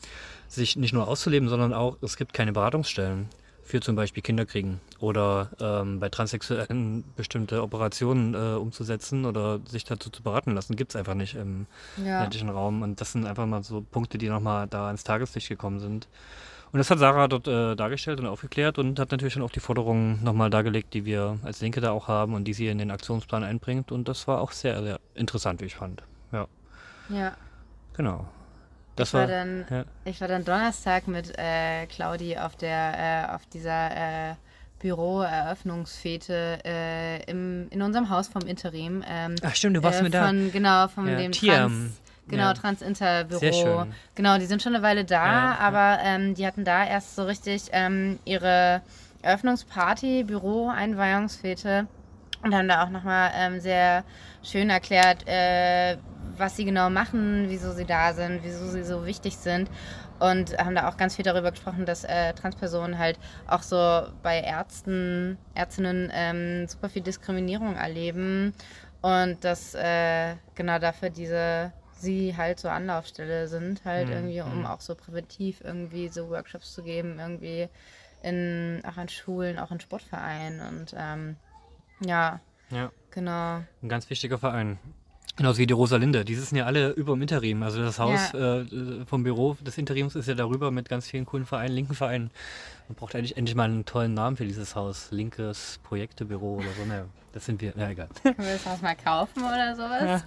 sich 0.48 0.76
nicht 0.76 0.94
nur 0.94 1.06
auszuleben, 1.06 1.48
sondern 1.48 1.72
auch, 1.72 1.98
es 2.02 2.16
gibt 2.16 2.32
keine 2.32 2.52
Beratungsstellen 2.52 3.28
für 3.62 3.80
zum 3.80 3.94
Beispiel 3.96 4.22
Kinderkriegen 4.22 4.80
oder 4.98 5.50
ähm, 5.60 6.00
bei 6.00 6.08
Transsexuellen 6.08 7.04
bestimmte 7.16 7.62
Operationen 7.62 8.34
äh, 8.34 8.56
umzusetzen 8.58 9.24
oder 9.24 9.60
sich 9.68 9.84
dazu 9.84 10.10
zu 10.10 10.22
beraten 10.22 10.52
lassen, 10.52 10.76
gibt 10.76 10.92
es 10.92 10.96
einfach 10.96 11.14
nicht 11.14 11.34
im 11.36 11.66
Ja. 12.04 12.20
ländlichen 12.22 12.48
Raum. 12.48 12.82
Und 12.82 13.00
das 13.00 13.12
sind 13.12 13.26
einfach 13.26 13.46
mal 13.46 13.62
so 13.62 13.80
Punkte, 13.82 14.18
die 14.18 14.28
nochmal 14.28 14.66
da 14.66 14.86
ans 14.86 15.04
Tageslicht 15.04 15.48
gekommen 15.48 15.78
sind. 15.80 16.08
Und 16.72 16.78
das 16.78 16.88
hat 16.90 16.98
Sarah 17.00 17.26
dort 17.26 17.48
äh, 17.48 17.74
dargestellt 17.74 18.20
und 18.20 18.26
aufgeklärt 18.26 18.78
und 18.78 18.98
hat 19.00 19.10
natürlich 19.10 19.34
dann 19.34 19.42
auch 19.42 19.50
die 19.50 19.58
Forderungen 19.60 20.22
nochmal 20.22 20.50
dargelegt, 20.50 20.94
die 20.94 21.04
wir 21.04 21.38
als 21.42 21.60
Linke 21.60 21.80
da 21.80 21.90
auch 21.90 22.06
haben 22.06 22.34
und 22.34 22.44
die 22.44 22.52
sie 22.52 22.68
in 22.68 22.78
den 22.78 22.92
Aktionsplan 22.92 23.42
einbringt. 23.42 23.90
Und 23.90 24.06
das 24.08 24.28
war 24.28 24.40
auch 24.40 24.52
sehr, 24.52 24.80
sehr 24.82 25.00
interessant, 25.14 25.60
wie 25.60 25.64
ich 25.64 25.74
fand. 25.74 26.04
Ja, 26.32 26.46
ja. 27.08 27.36
genau. 27.96 28.28
Das 29.00 29.08
ich 29.08 29.14
war, 29.14 29.20
war, 29.22 29.26
dann, 29.28 29.64
ja. 29.70 29.84
ich 30.04 30.20
war 30.20 30.28
dann 30.28 30.44
Donnerstag 30.44 31.08
mit 31.08 31.36
äh, 31.38 31.86
Claudi 31.86 32.36
auf 32.36 32.56
der 32.56 33.26
äh, 33.30 33.34
auf 33.34 33.46
dieser 33.46 33.90
äh, 34.30 34.34
Büroeröffnungsfete 34.80 36.58
äh, 36.64 37.22
im, 37.30 37.68
in 37.70 37.82
unserem 37.82 38.08
Haus 38.10 38.28
vom 38.28 38.42
Interim. 38.46 39.04
Ähm, 39.08 39.34
Ach 39.42 39.54
stimmt, 39.54 39.76
du 39.76 39.82
warst 39.82 40.00
äh, 40.00 40.04
mit 40.04 40.14
da. 40.14 40.26
von, 40.26 40.50
Genau, 40.52 40.88
von 40.88 41.06
Ja, 41.08 41.16
dem 41.16 41.32
Tiam. 41.32 41.54
Trans, 41.56 42.00
genau, 42.28 42.42
Ja. 42.44 42.54
Trans-Inter-Büro. 42.54 43.84
Genau, 44.14 44.38
die 44.38 44.46
sind 44.46 44.62
schon 44.62 44.74
eine 44.74 44.82
Weile 44.82 45.04
da, 45.04 45.26
Ja, 45.26 45.58
aber 45.58 45.98
ähm, 46.02 46.34
die 46.34 46.46
hatten 46.46 46.64
da 46.64 46.84
erst 46.86 47.16
so 47.16 47.24
richtig 47.24 47.64
ähm, 47.72 48.18
ihre 48.24 48.80
Eröffnungsparty, 49.22 50.24
Büro-Einweihungsfete 50.24 51.86
und 52.42 52.54
haben 52.54 52.68
da 52.68 52.84
auch 52.84 52.88
nochmal 52.90 53.32
ähm, 53.36 53.60
sehr 53.60 54.02
schön 54.42 54.70
erklärt, 54.70 55.26
äh, 55.28 55.98
was 56.40 56.56
sie 56.56 56.64
genau 56.64 56.90
machen, 56.90 57.46
wieso 57.48 57.72
sie 57.72 57.84
da 57.84 58.12
sind, 58.12 58.40
wieso 58.42 58.66
sie 58.66 58.82
so 58.82 59.06
wichtig 59.06 59.36
sind. 59.36 59.70
Und 60.18 60.58
haben 60.58 60.74
da 60.74 60.88
auch 60.88 60.96
ganz 60.96 61.16
viel 61.16 61.24
darüber 61.24 61.50
gesprochen, 61.50 61.86
dass 61.86 62.04
äh, 62.04 62.34
Transpersonen 62.34 62.98
halt 62.98 63.18
auch 63.46 63.62
so 63.62 64.02
bei 64.22 64.40
Ärzten, 64.40 65.38
Ärztinnen 65.54 66.10
ähm, 66.12 66.66
super 66.66 66.88
viel 66.88 67.02
Diskriminierung 67.02 67.76
erleben. 67.76 68.52
Und 69.00 69.44
dass 69.44 69.74
äh, 69.74 70.34
genau 70.54 70.78
dafür 70.78 71.10
diese 71.10 71.72
sie 72.00 72.36
halt 72.36 72.58
so 72.58 72.68
Anlaufstelle 72.68 73.48
sind, 73.48 73.84
halt 73.84 74.08
Mhm, 74.08 74.14
irgendwie, 74.14 74.40
um 74.40 74.60
mhm. 74.60 74.66
auch 74.66 74.80
so 74.80 74.94
präventiv 74.94 75.60
irgendwie 75.62 76.08
so 76.08 76.30
Workshops 76.30 76.72
zu 76.72 76.82
geben, 76.82 77.18
irgendwie 77.18 77.68
in, 78.22 78.82
auch 78.86 78.96
an 78.96 79.08
Schulen, 79.08 79.58
auch 79.58 79.70
in 79.70 79.80
Sportvereinen 79.80 80.60
und 80.60 80.94
ähm, 80.96 81.36
ja, 82.00 82.40
ja, 82.70 82.90
genau. 83.10 83.62
ein 83.82 83.88
ganz 83.88 84.08
wichtiger 84.10 84.38
Verein. 84.38 84.78
Genauso 85.36 85.58
wie 85.58 85.66
die 85.66 85.72
Rosalinde. 85.72 86.24
Die 86.24 86.34
sitzen 86.34 86.56
ja 86.56 86.66
alle 86.66 86.90
über 86.90 87.14
dem 87.14 87.22
Interim. 87.22 87.62
Also 87.62 87.82
das 87.82 87.98
Haus 87.98 88.34
äh, 88.34 88.64
vom 89.06 89.22
Büro 89.22 89.56
des 89.60 89.78
Interims 89.78 90.14
ist 90.14 90.26
ja 90.28 90.34
darüber 90.34 90.70
mit 90.70 90.88
ganz 90.88 91.06
vielen 91.06 91.24
coolen 91.24 91.46
Vereinen, 91.46 91.74
linken 91.74 91.94
Vereinen. 91.94 92.30
Man 92.90 92.96
braucht 92.96 93.14
eigentlich 93.14 93.36
endlich 93.36 93.54
mal 93.54 93.66
einen 93.66 93.84
tollen 93.84 94.14
Namen 94.14 94.36
für 94.36 94.44
dieses 94.44 94.74
Haus. 94.74 95.12
Linkes 95.12 95.78
Projektebüro 95.84 96.54
oder 96.56 96.72
so. 96.76 96.84
Naja, 96.84 97.04
das 97.32 97.46
sind 97.46 97.60
wir. 97.60 97.72
Ja, 97.76 97.88
egal. 97.88 98.08
Können 98.24 98.36
wir 98.38 98.54
das 98.54 98.66
Haus 98.66 98.82
mal 98.82 98.96
kaufen 98.96 99.44
oder 99.44 99.76
sowas? 99.76 100.26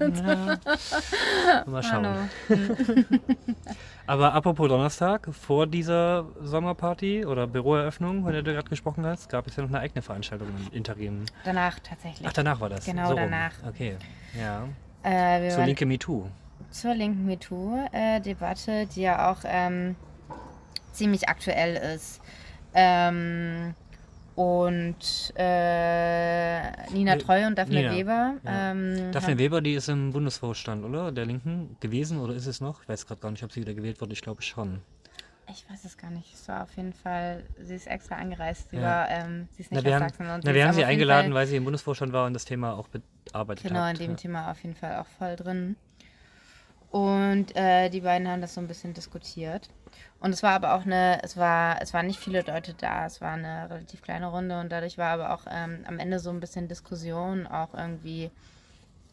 Mal 1.65 1.83
schauen. 1.83 2.29
Aber 4.07 4.33
apropos 4.33 4.69
Donnerstag, 4.69 5.27
vor 5.33 5.67
dieser 5.67 6.25
Sommerparty 6.41 7.25
oder 7.25 7.47
Büroeröffnung, 7.47 8.23
von 8.23 8.31
der 8.31 8.43
du 8.43 8.53
gerade 8.53 8.69
gesprochen 8.69 9.05
hast, 9.05 9.27
gab 9.27 9.45
es 9.45 9.57
ja 9.57 9.63
noch 9.63 9.69
eine 9.69 9.79
eigene 9.79 10.01
Veranstaltung 10.01 10.47
im 10.47 10.71
Interim. 10.73 11.25
Danach 11.43 11.79
tatsächlich. 11.79 12.25
Ach, 12.25 12.31
danach 12.31 12.61
war 12.61 12.69
das. 12.69 12.85
Genau, 12.85 13.07
so 13.07 13.15
rum. 13.15 13.23
danach. 13.23 13.51
Okay, 13.67 13.97
ja. 14.39 14.69
äh, 15.03 15.49
Zur 15.49 15.65
Linke 15.65 15.85
MeToo. 15.85 16.27
zur 16.71 16.95
linken 16.95 17.25
MeToo-Debatte, 17.25 18.85
die 18.87 19.01
ja 19.01 19.29
auch 19.29 19.39
ähm, 19.43 19.97
ziemlich 20.93 21.27
aktuell 21.27 21.75
ist. 21.95 22.21
Ähm, 22.73 23.75
und 24.35 25.33
äh, 25.35 26.71
Nina 26.91 27.13
Äh, 27.13 27.17
Treu 27.19 27.45
und 27.45 27.55
Daphne 27.57 27.75
Nina, 27.81 27.91
Weber. 27.95 28.33
ja. 28.43 28.71
Ähm, 28.71 29.11
Daphne 29.11 29.37
Weber, 29.37 29.61
die 29.61 29.73
ist 29.73 29.89
im 29.89 30.11
Bundesvorstand, 30.11 30.83
oder? 30.83 31.11
Der 31.11 31.25
Linken 31.25 31.77
gewesen 31.79 32.19
oder 32.19 32.33
ist 32.33 32.47
es 32.47 32.59
noch? 32.59 32.81
Ich 32.81 32.89
weiß 32.89 33.05
gerade 33.05 33.21
gar 33.21 33.29
nicht, 33.31 33.43
ob 33.43 33.51
sie 33.51 33.61
wieder 33.61 33.73
gewählt 33.75 34.01
wurde. 34.01 34.13
Ich 34.13 34.21
glaube 34.21 34.41
schon. 34.41 34.81
Ich 35.49 35.69
weiß 35.69 35.83
es 35.85 35.97
gar 35.97 36.09
nicht. 36.09 36.33
Es 36.33 36.47
war 36.47 36.63
auf 36.63 36.75
jeden 36.77 36.93
Fall, 36.93 37.43
sie 37.61 37.75
ist 37.75 37.85
extra 37.85 38.15
angereist. 38.15 38.69
Sie, 38.71 38.77
Ja. 38.77 38.81
war, 38.83 39.09
ähm, 39.09 39.47
sie 39.51 39.61
ist 39.63 39.71
nicht 39.71 39.83
Na, 39.83 39.85
wir 39.87 39.95
aus 39.97 40.01
haben, 40.01 40.09
Sachsen. 40.09 40.25
Na, 40.27 40.41
sie 40.41 40.53
wir 40.55 40.65
haben 40.65 40.73
sie 40.73 40.85
eingeladen, 40.85 41.25
Fall- 41.27 41.33
weil 41.41 41.47
sie 41.47 41.55
im 41.57 41.63
Bundesvorstand 41.65 42.11
war 42.13 42.25
und 42.25 42.33
das 42.33 42.45
Thema 42.45 42.73
auch 42.73 42.87
bearbeitet 42.87 43.67
Genau, 43.67 43.81
hat. 43.81 43.93
in 43.95 43.99
dem 43.99 44.11
ja. 44.11 44.17
Thema 44.17 44.49
auf 44.51 44.63
jeden 44.63 44.75
Fall 44.75 44.95
auch 44.97 45.05
voll 45.19 45.35
drin. 45.35 45.75
Und 46.91 47.55
äh, 47.55 47.89
die 47.89 48.01
beiden 48.01 48.27
haben 48.27 48.41
das 48.41 48.53
so 48.53 48.61
ein 48.61 48.67
bisschen 48.67 48.93
diskutiert. 48.93 49.69
Und 50.19 50.31
es 50.31 50.41
war 50.41 50.51
aber 50.51 50.75
auch 50.75 50.85
eine, 50.85 51.19
es 51.21 51.35
war, 51.35 51.81
es 51.81 51.93
waren 51.93 52.07
nicht 52.07 52.19
viele 52.19 52.41
Leute 52.41 52.73
da, 52.73 53.05
es 53.05 53.19
war 53.19 53.33
eine 53.33 53.69
relativ 53.69 54.01
kleine 54.01 54.27
Runde 54.27 54.59
und 54.59 54.71
dadurch 54.71 54.97
war 54.97 55.11
aber 55.11 55.33
auch 55.33 55.45
ähm, 55.51 55.83
am 55.85 55.99
Ende 55.99 56.19
so 56.19 56.29
ein 56.29 56.39
bisschen 56.39 56.67
Diskussion 56.69 57.45
auch 57.45 57.73
irgendwie 57.73 58.31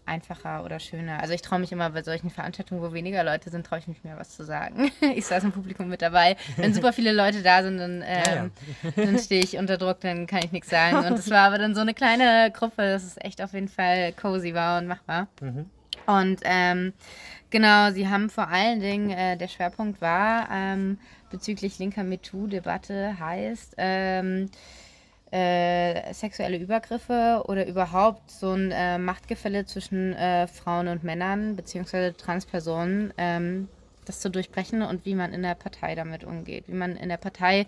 einfacher 0.07 0.65
oder 0.65 0.81
schöner. 0.81 1.21
Also 1.21 1.35
ich 1.35 1.43
traue 1.43 1.61
mich 1.61 1.73
immer 1.73 1.91
bei 1.91 2.03
solchen 2.03 2.31
Veranstaltungen, 2.31 2.83
wo 2.83 2.93
weniger 2.93 3.23
Leute 3.23 3.51
sind, 3.51 3.67
traue 3.67 3.79
ich 3.79 3.87
mich 3.87 4.03
mehr 4.03 4.19
was 4.19 4.37
zu 4.37 4.45
sagen. 4.45 4.91
Ich 5.15 5.27
saß 5.27 5.45
im 5.45 5.53
Publikum 5.53 5.89
mit 5.89 6.03
dabei. 6.03 6.37
Wenn 6.57 6.73
super 6.75 6.93
viele 6.93 7.13
Leute 7.13 7.43
da 7.43 7.63
sind, 7.63 7.79
dann, 7.79 8.03
ähm, 8.07 8.51
dann 8.97 9.19
stehe 9.19 9.43
ich 9.43 9.57
unter 9.57 9.77
Druck, 9.77 10.01
dann 10.01 10.27
kann 10.27 10.41
ich 10.45 10.53
nichts 10.53 10.71
sagen. 10.71 10.97
Und 10.99 11.19
es 11.19 11.31
war 11.31 11.47
aber 11.47 11.59
dann 11.59 11.75
so 11.75 11.81
eine 11.81 11.95
kleine 11.95 12.51
Gruppe, 12.53 12.83
dass 12.83 13.05
es 13.05 13.17
echt 13.19 13.43
auf 13.43 13.53
jeden 13.53 13.69
Fall 13.69 14.13
cozy 14.13 14.55
war 14.55 14.79
und 14.79 14.87
machbar. 14.87 15.29
Und 16.07 16.41
ähm, 16.45 16.93
genau, 17.51 17.91
sie 17.93 18.09
haben 18.09 18.31
vor 18.31 18.49
allen 18.49 18.81
Dingen, 18.81 19.11
äh, 19.11 19.37
der 19.37 19.49
Schwerpunkt 19.49 20.01
war 20.01 20.49
ähm, 20.53 20.99
bezüglich 21.31 21.79
linker 21.79 22.05
MeToo-Debatte 22.05 23.19
heißt, 23.19 23.75
ähm, 23.79 24.51
äh, 25.31 26.13
sexuelle 26.13 26.57
Übergriffe 26.59 27.45
oder 27.47 27.67
überhaupt 27.67 28.31
so 28.31 28.53
ein 28.53 28.73
äh, 28.73 28.99
Machtgefälle 28.99 29.65
zwischen 29.65 30.13
äh, 30.15 30.49
Frauen 30.49 30.89
und 30.89 31.05
Männern 31.05 31.55
beziehungsweise 31.55 32.17
Transpersonen, 32.17 33.15
ähm, 33.17 33.69
das 34.07 34.21
zu 34.21 34.31
durchbrechen 34.31 34.83
und 34.83 35.05
wie 35.05 35.15
man 35.15 35.33
in 35.33 35.43
der 35.43 35.55
Partei 35.55 35.95
damit 35.95 36.25
umgeht, 36.25 36.65
wie 36.67 36.75
man 36.75 36.97
in 36.97 37.09
der 37.09 37.17
Partei 37.17 37.67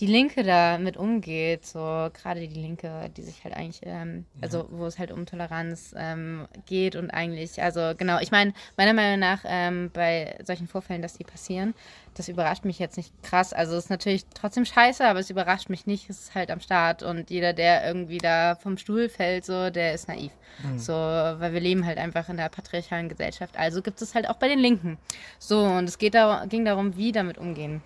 die 0.00 0.06
Linke 0.06 0.44
damit 0.44 0.96
umgeht, 0.96 1.66
so 1.66 2.08
gerade 2.12 2.46
die 2.46 2.60
Linke, 2.60 3.10
die 3.16 3.22
sich 3.22 3.42
halt 3.42 3.54
eigentlich, 3.54 3.80
ähm, 3.84 4.26
also 4.40 4.68
wo 4.70 4.86
es 4.86 4.98
halt 4.98 5.10
um 5.10 5.26
Toleranz 5.26 5.94
ähm, 5.96 6.46
geht 6.66 6.94
und 6.94 7.10
eigentlich, 7.10 7.60
also 7.60 7.94
genau, 7.96 8.18
ich 8.20 8.30
meine, 8.30 8.52
meiner 8.76 8.92
Meinung 8.92 9.18
nach 9.18 9.40
ähm, 9.44 9.90
bei 9.92 10.38
solchen 10.44 10.68
Vorfällen, 10.68 11.02
dass 11.02 11.14
die 11.14 11.24
passieren, 11.24 11.74
das 12.14 12.28
überrascht 12.28 12.64
mich 12.64 12.78
jetzt 12.78 12.96
nicht 12.96 13.12
krass. 13.22 13.52
Also 13.52 13.76
es 13.76 13.84
ist 13.84 13.90
natürlich 13.90 14.24
trotzdem 14.34 14.64
scheiße, 14.64 15.04
aber 15.04 15.20
es 15.20 15.30
überrascht 15.30 15.68
mich 15.68 15.86
nicht, 15.86 16.08
es 16.10 16.20
ist 16.20 16.34
halt 16.34 16.50
am 16.50 16.60
Start 16.60 17.02
und 17.02 17.30
jeder, 17.30 17.52
der 17.52 17.86
irgendwie 17.86 18.18
da 18.18 18.54
vom 18.54 18.78
Stuhl 18.78 19.08
fällt, 19.08 19.44
so, 19.44 19.70
der 19.70 19.94
ist 19.94 20.08
naiv. 20.08 20.32
So, 20.76 20.92
weil 20.92 21.52
wir 21.52 21.60
leben 21.60 21.86
halt 21.86 21.98
einfach 21.98 22.28
in 22.28 22.36
der 22.36 22.48
patriarchalen 22.48 23.08
Gesellschaft. 23.08 23.56
Also 23.56 23.80
gibt 23.80 24.02
es 24.02 24.14
halt 24.14 24.28
auch 24.28 24.36
bei 24.36 24.48
den 24.48 24.58
Linken. 24.58 24.98
So, 25.38 25.62
und 25.62 25.88
es 25.88 25.98
geht 25.98 26.14
da, 26.14 26.46
ging 26.48 26.64
darum, 26.64 26.96
wie 26.96 27.12
damit 27.12 27.38
umgehen. 27.38 27.80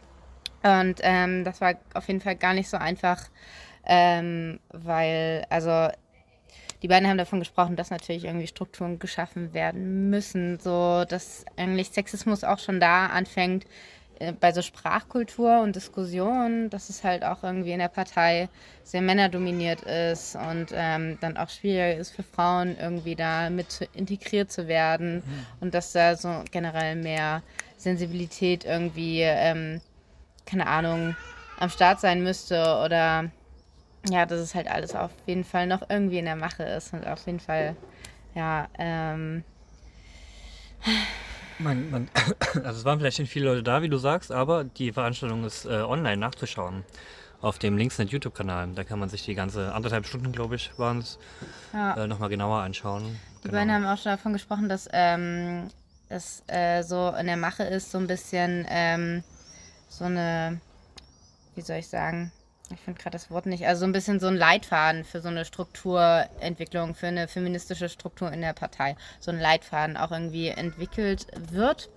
Und 0.63 1.01
ähm, 1.03 1.45
das 1.45 1.61
war 1.61 1.75
auf 1.95 2.07
jeden 2.09 2.21
Fall 2.21 2.37
gar 2.37 2.55
nicht 2.55 2.69
so 2.69 2.77
einfach, 2.77 3.29
ähm, 3.85 4.61
weil, 4.71 5.45
also 5.51 5.89
die 6.83 6.89
beiden 6.89 7.09
haben 7.09 7.19
davon 7.19 7.39
gesprochen, 7.39 7.77
dass 7.77 7.91
natürlich 7.91 8.25
irgendwie 8.25 8.47
Strukturen 8.47 8.99
geschaffen 8.99 9.55
werden 9.55 10.11
müssen, 10.11 10.59
so 10.59 11.05
dass 11.09 11.45
eigentlich 11.57 11.91
Sexismus 11.91 12.45
auch 12.45 12.59
schon 12.59 12.81
da 12.81 13.07
anfängt, 13.07 13.67
äh, 14.23 14.33
bei 14.33 14.53
so 14.53 14.63
Sprachkultur 14.63 15.61
und 15.61 15.77
Diskussion, 15.77 16.71
dass 16.71 16.91
es 16.91 17.03
halt 17.03 17.25
auch 17.25 17.43
irgendwie 17.43 17.73
in 17.73 17.79
der 17.81 17.89
Partei 17.89 18.49
sehr 18.85 19.03
männerdominiert 19.03 19.83
ist 19.83 20.37
und 20.37 20.67
ähm, 20.73 21.19
dann 21.21 21.37
auch 21.37 21.49
schwieriger 21.49 21.97
ist 21.97 22.15
für 22.15 22.23
Frauen 22.23 22.77
irgendwie 22.79 23.17
da 23.17 23.51
mit 23.51 23.89
integriert 23.95 24.53
zu 24.53 24.69
werden 24.69 25.17
mhm. 25.17 25.47
und 25.61 25.75
dass 25.75 25.93
da 25.93 26.17
so 26.17 26.43
generell 26.51 26.97
mehr 26.97 27.43
Sensibilität 27.77 28.65
irgendwie, 28.65 29.23
ähm, 29.23 29.81
keine 30.47 30.67
Ahnung, 30.67 31.17
am 31.59 31.71
Start 31.71 32.01
sein 32.01 32.23
müsste 32.23 32.61
oder 32.85 33.31
ja, 34.09 34.27
dass 34.27 34.41
es 34.41 34.55
halt 34.55 34.69
alles 34.69 34.95
auf 34.95 35.13
jeden 35.27 35.45
Fall 35.45 35.67
noch 35.67 35.89
irgendwie 35.89 36.19
in 36.19 36.25
der 36.25 36.37
Mache 36.37 36.65
ist 36.65 36.93
und 36.93 37.07
auf 37.07 37.25
jeden 37.27 37.41
Fall, 37.41 37.77
ja, 38.35 38.69
ähm. 38.79 39.45
Man, 41.59 41.91
man, 41.91 42.09
also 42.55 42.81
es 42.81 42.85
waren 42.85 42.99
vielleicht 42.99 43.21
nicht 43.21 43.31
viele 43.31 43.47
Leute 43.47 43.63
da, 43.63 43.83
wie 43.83 43.89
du 43.89 43.99
sagst, 43.99 44.33
aber 44.33 44.65
die 44.65 44.93
Veranstaltung 44.93 45.45
ist 45.45 45.65
äh, 45.65 45.83
online 45.83 46.17
nachzuschauen 46.17 46.85
auf 47.41 47.59
dem 47.59 47.77
Linksnet 47.77 48.11
YouTube-Kanal. 48.11 48.69
Da 48.75 48.85
kann 48.85 48.99
man 48.99 49.09
sich 49.09 49.25
die 49.25 49.35
ganze 49.35 49.75
anderthalb 49.75 50.07
Stunden, 50.07 50.33
glaube 50.33 50.55
ich, 50.55 50.71
waren 50.79 50.99
es, 50.99 51.19
ja. 51.73 51.95
äh, 51.95 52.07
nochmal 52.07 52.29
genauer 52.29 52.61
anschauen. 52.61 53.19
Die 53.39 53.49
genau. 53.49 53.55
beiden 53.55 53.73
haben 53.75 53.85
auch 53.85 54.01
schon 54.01 54.13
davon 54.13 54.33
gesprochen, 54.33 54.69
dass 54.69 54.89
ähm, 54.93 55.69
es 56.09 56.43
äh, 56.47 56.83
so 56.83 57.13
in 57.19 57.27
der 57.27 57.37
Mache 57.37 57.65
ist, 57.65 57.91
so 57.91 57.99
ein 57.99 58.07
bisschen 58.07 58.65
ähm, 58.69 59.25
so 59.99 60.05
eine, 60.05 60.61
wie 61.55 61.61
soll 61.61 61.77
ich 61.77 61.89
sagen, 61.89 62.33
ich 62.71 62.81
finde 62.81 63.01
gerade 63.01 63.13
das 63.15 63.31
Wort 63.31 63.47
nicht, 63.47 63.67
also 63.67 63.81
so 63.81 63.87
ein 63.87 63.93
bisschen 63.93 64.21
so 64.21 64.29
ein 64.29 64.37
Leitfaden 64.37 65.05
für 65.05 65.21
so 65.21 65.29
eine 65.29 65.45
Strukturentwicklung, 65.45 66.95
für 66.95 67.09
eine 67.09 67.29
feministische 67.29 67.89
Struktur 67.89 68.33
in 68.33 68.41
der 68.41 68.55
Partei. 68.55 68.97
So 69.21 69.31
ein 69.31 69.41
Leitfaden 69.41 69.97
auch 69.97 70.11
irgendwie 70.11 70.49
entwickelt 70.49 71.27
wird. 71.51 71.91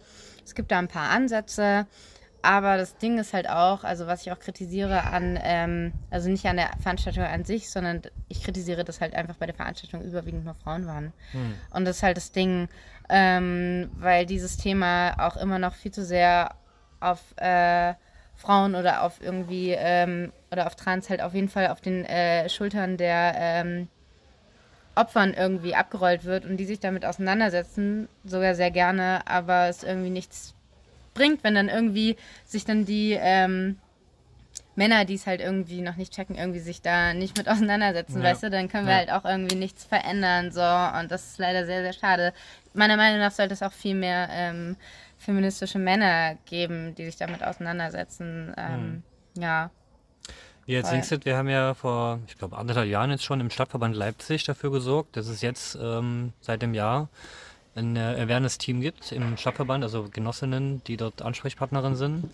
Es 0.44 0.56
gibt 0.56 0.72
da 0.72 0.80
ein 0.80 0.90
paar 0.90 1.10
Ansätze, 1.10 1.88
aber 2.42 2.78
das 2.78 2.98
Ding 2.98 3.18
ist 3.18 3.34
halt 3.34 3.50
auch, 3.50 3.84
also 3.84 4.06
was 4.06 4.22
ich 4.22 4.32
auch 4.32 4.40
kritisiere 4.40 5.06
an, 5.06 5.40
ähm, 5.42 5.94
also 6.12 6.30
nicht 6.30 6.46
an 6.46 6.58
der 6.58 6.72
Veranstaltung 6.80 7.24
an 7.24 7.44
sich, 7.46 7.70
sondern 7.72 8.02
ich 8.28 8.44
kritisiere, 8.44 8.84
dass 8.84 9.02
halt 9.02 9.16
einfach 9.16 9.36
bei 9.38 9.48
der 9.48 9.56
Veranstaltung 9.56 10.04
überwiegend 10.04 10.46
nur 10.46 10.54
Frauen 10.54 10.86
waren. 10.86 11.14
Hm. 11.32 11.56
Und 11.72 11.86
das 11.86 11.98
ist 11.98 12.04
halt 12.04 12.18
das 12.18 12.32
Ding, 12.32 12.68
ähm, 13.10 13.90
weil 13.96 14.25
dieses 14.25 14.58
Thema 14.58 15.16
auch 15.18 15.38
immer 15.38 15.58
noch 15.58 15.74
viel 15.74 15.92
zu 15.92 16.06
sehr 16.06 16.52
auf 17.06 17.20
äh, 17.38 17.94
Frauen 18.36 18.76
oder 18.76 19.04
auf 19.04 19.22
irgendwie 19.22 19.72
ähm, 19.72 20.32
oder 20.52 20.68
auf 20.68 20.76
Trans 20.76 21.10
halt 21.10 21.22
auf 21.22 21.34
jeden 21.34 21.50
Fall 21.50 21.68
auf 21.68 21.82
den 21.82 22.06
äh, 22.06 22.50
Schultern 22.50 22.98
der 22.98 23.34
ähm, 23.38 23.88
Opfern 24.96 25.34
irgendwie 25.34 25.76
abgerollt 25.76 26.24
wird 26.24 26.46
und 26.46 26.58
die 26.58 26.66
sich 26.66 26.80
damit 26.80 27.06
auseinandersetzen, 27.06 28.08
sogar 28.24 28.56
sehr 28.56 28.72
gerne, 28.72 29.22
aber 29.26 29.68
es 29.68 29.84
irgendwie 29.84 30.10
nichts 30.10 30.54
bringt, 31.14 31.44
wenn 31.44 31.56
dann 31.56 31.70
irgendwie 31.70 32.16
sich 32.46 32.66
dann 32.66 32.86
die 32.86 33.18
ähm, 33.20 33.78
Männer, 34.76 35.06
die 35.06 35.16
es 35.16 35.28
halt 35.28 35.42
irgendwie 35.42 35.82
noch 35.82 35.96
nicht 35.96 36.14
checken, 36.14 36.36
irgendwie 36.36 36.60
sich 36.60 36.82
da 36.82 37.14
nicht 37.14 37.38
mit 37.38 37.48
auseinandersetzen, 37.50 38.22
ja. 38.22 38.30
weißt 38.30 38.44
du, 38.44 38.50
dann 38.50 38.70
können 38.70 38.88
wir 38.88 38.94
ja. 38.94 39.00
halt 39.00 39.12
auch 39.12 39.26
irgendwie 39.26 39.56
nichts 39.56 39.84
verändern, 39.84 40.52
so 40.52 40.62
und 40.62 41.12
das 41.12 41.28
ist 41.32 41.40
leider 41.40 41.66
sehr, 41.66 41.82
sehr 41.82 41.94
schade. 41.94 42.34
Meiner 42.74 42.98
Meinung 42.98 43.20
nach 43.20 43.32
sollte 43.32 43.54
es 43.54 43.64
auch 43.64 43.74
viel 43.74 43.96
mehr 43.96 44.30
ähm, 44.32 44.76
feministische 45.25 45.79
Männer 45.79 46.36
geben, 46.46 46.96
die 46.96 47.05
sich 47.05 47.17
damit 47.17 47.44
auseinandersetzen, 47.44 48.53
ähm, 48.58 49.03
mhm. 49.36 49.41
ja. 49.41 49.72
Wir 50.65 50.79
als 50.79 50.91
Linksit, 50.91 51.25
wir 51.25 51.38
haben 51.38 51.50
ja 51.50 51.75
vor, 51.75 52.20
ich 52.27 52.38
glaube, 52.39 52.58
anderthalb 52.58 52.88
Jahren 52.88 53.12
jetzt 53.12 53.24
schon 53.24 53.39
im 53.39 53.51
Stadtverband 53.51 53.96
Leipzig 53.96 54.46
dafür 54.46 54.72
gesorgt, 54.72 55.15
dass 55.15 55.27
es 55.27 55.41
jetzt 55.41 55.77
ähm, 55.79 56.34
seit 56.41 56.63
dem 56.63 56.74
Jahr 56.74 57.10
ein 57.75 57.96
äh, 57.96 58.00
Awareness-Team 58.00 58.82
gibt 58.82 59.12
im 59.12 59.38
Stadtverband, 59.38 59.84
also 59.84 60.08
Genossinnen, 60.12 60.84
die 60.86 60.98
dort 60.98 61.22
Ansprechpartnerin 61.22 61.96
sind. 61.96 62.29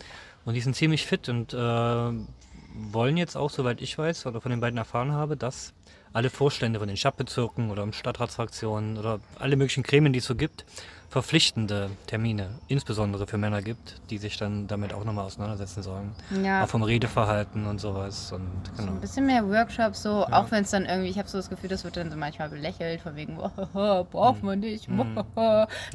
Und 0.46 0.54
die 0.54 0.62
sind 0.62 0.76
ziemlich 0.76 1.06
fit 1.06 1.28
und 1.28 1.54
äh, 1.54 1.58
wollen 1.58 3.18
jetzt 3.18 3.36
auch, 3.36 3.50
soweit 3.50 3.82
ich 3.82 3.98
weiß 3.98 4.26
oder 4.28 4.40
von 4.40 4.52
den 4.52 4.62
beiden 4.62 4.78
erfahren 4.78 5.12
habe, 5.12 5.36
dass 5.36 5.74
alle 6.14 6.30
Vorstände 6.30 6.80
von 6.80 6.88
den 6.88 6.98
Stadtbezirken 6.98 7.70
oder 7.70 7.92
Stadtratsfraktionen 7.92 8.98
oder 8.98 9.20
alle 9.40 9.56
möglichen 9.56 9.84
Gremien, 9.84 10.14
die 10.14 10.20
es 10.20 10.26
so 10.26 10.36
gibt, 10.36 10.66
verpflichtende 11.12 11.90
Termine, 12.08 12.52
insbesondere 12.70 13.28
für 13.28 13.38
Männer 13.38 13.62
gibt, 13.62 14.00
die 14.10 14.18
sich 14.18 14.38
dann 14.38 14.68
damit 14.68 14.94
auch 14.94 15.04
nochmal 15.04 15.26
auseinandersetzen 15.26 15.84
sollen. 15.84 16.12
Ja. 16.42 16.64
Auch 16.64 16.70
vom 16.70 16.84
Redeverhalten 16.84 17.68
und 17.68 17.82
sowas. 17.82 18.32
Und, 18.32 18.50
genau. 18.78 18.88
So 18.88 18.94
ein 18.94 19.02
bisschen 19.02 19.26
mehr 19.26 19.46
Workshops, 19.46 20.04
so, 20.04 20.22
ja. 20.22 20.32
auch 20.32 20.50
wenn 20.52 20.64
es 20.64 20.72
dann 20.72 20.86
irgendwie, 20.86 21.10
ich 21.10 21.18
habe 21.18 21.28
so 21.28 21.38
das 21.38 21.50
Gefühl, 21.50 21.70
das 21.70 21.84
wird 21.84 21.98
dann 21.98 22.10
so 22.10 22.16
manchmal 22.16 22.48
belächelt, 22.48 23.02
von 23.02 23.18
wegen, 23.18 23.36
braucht 23.74 24.42
man 24.42 24.62
nicht, 24.62 24.88
mhm. 24.88 25.26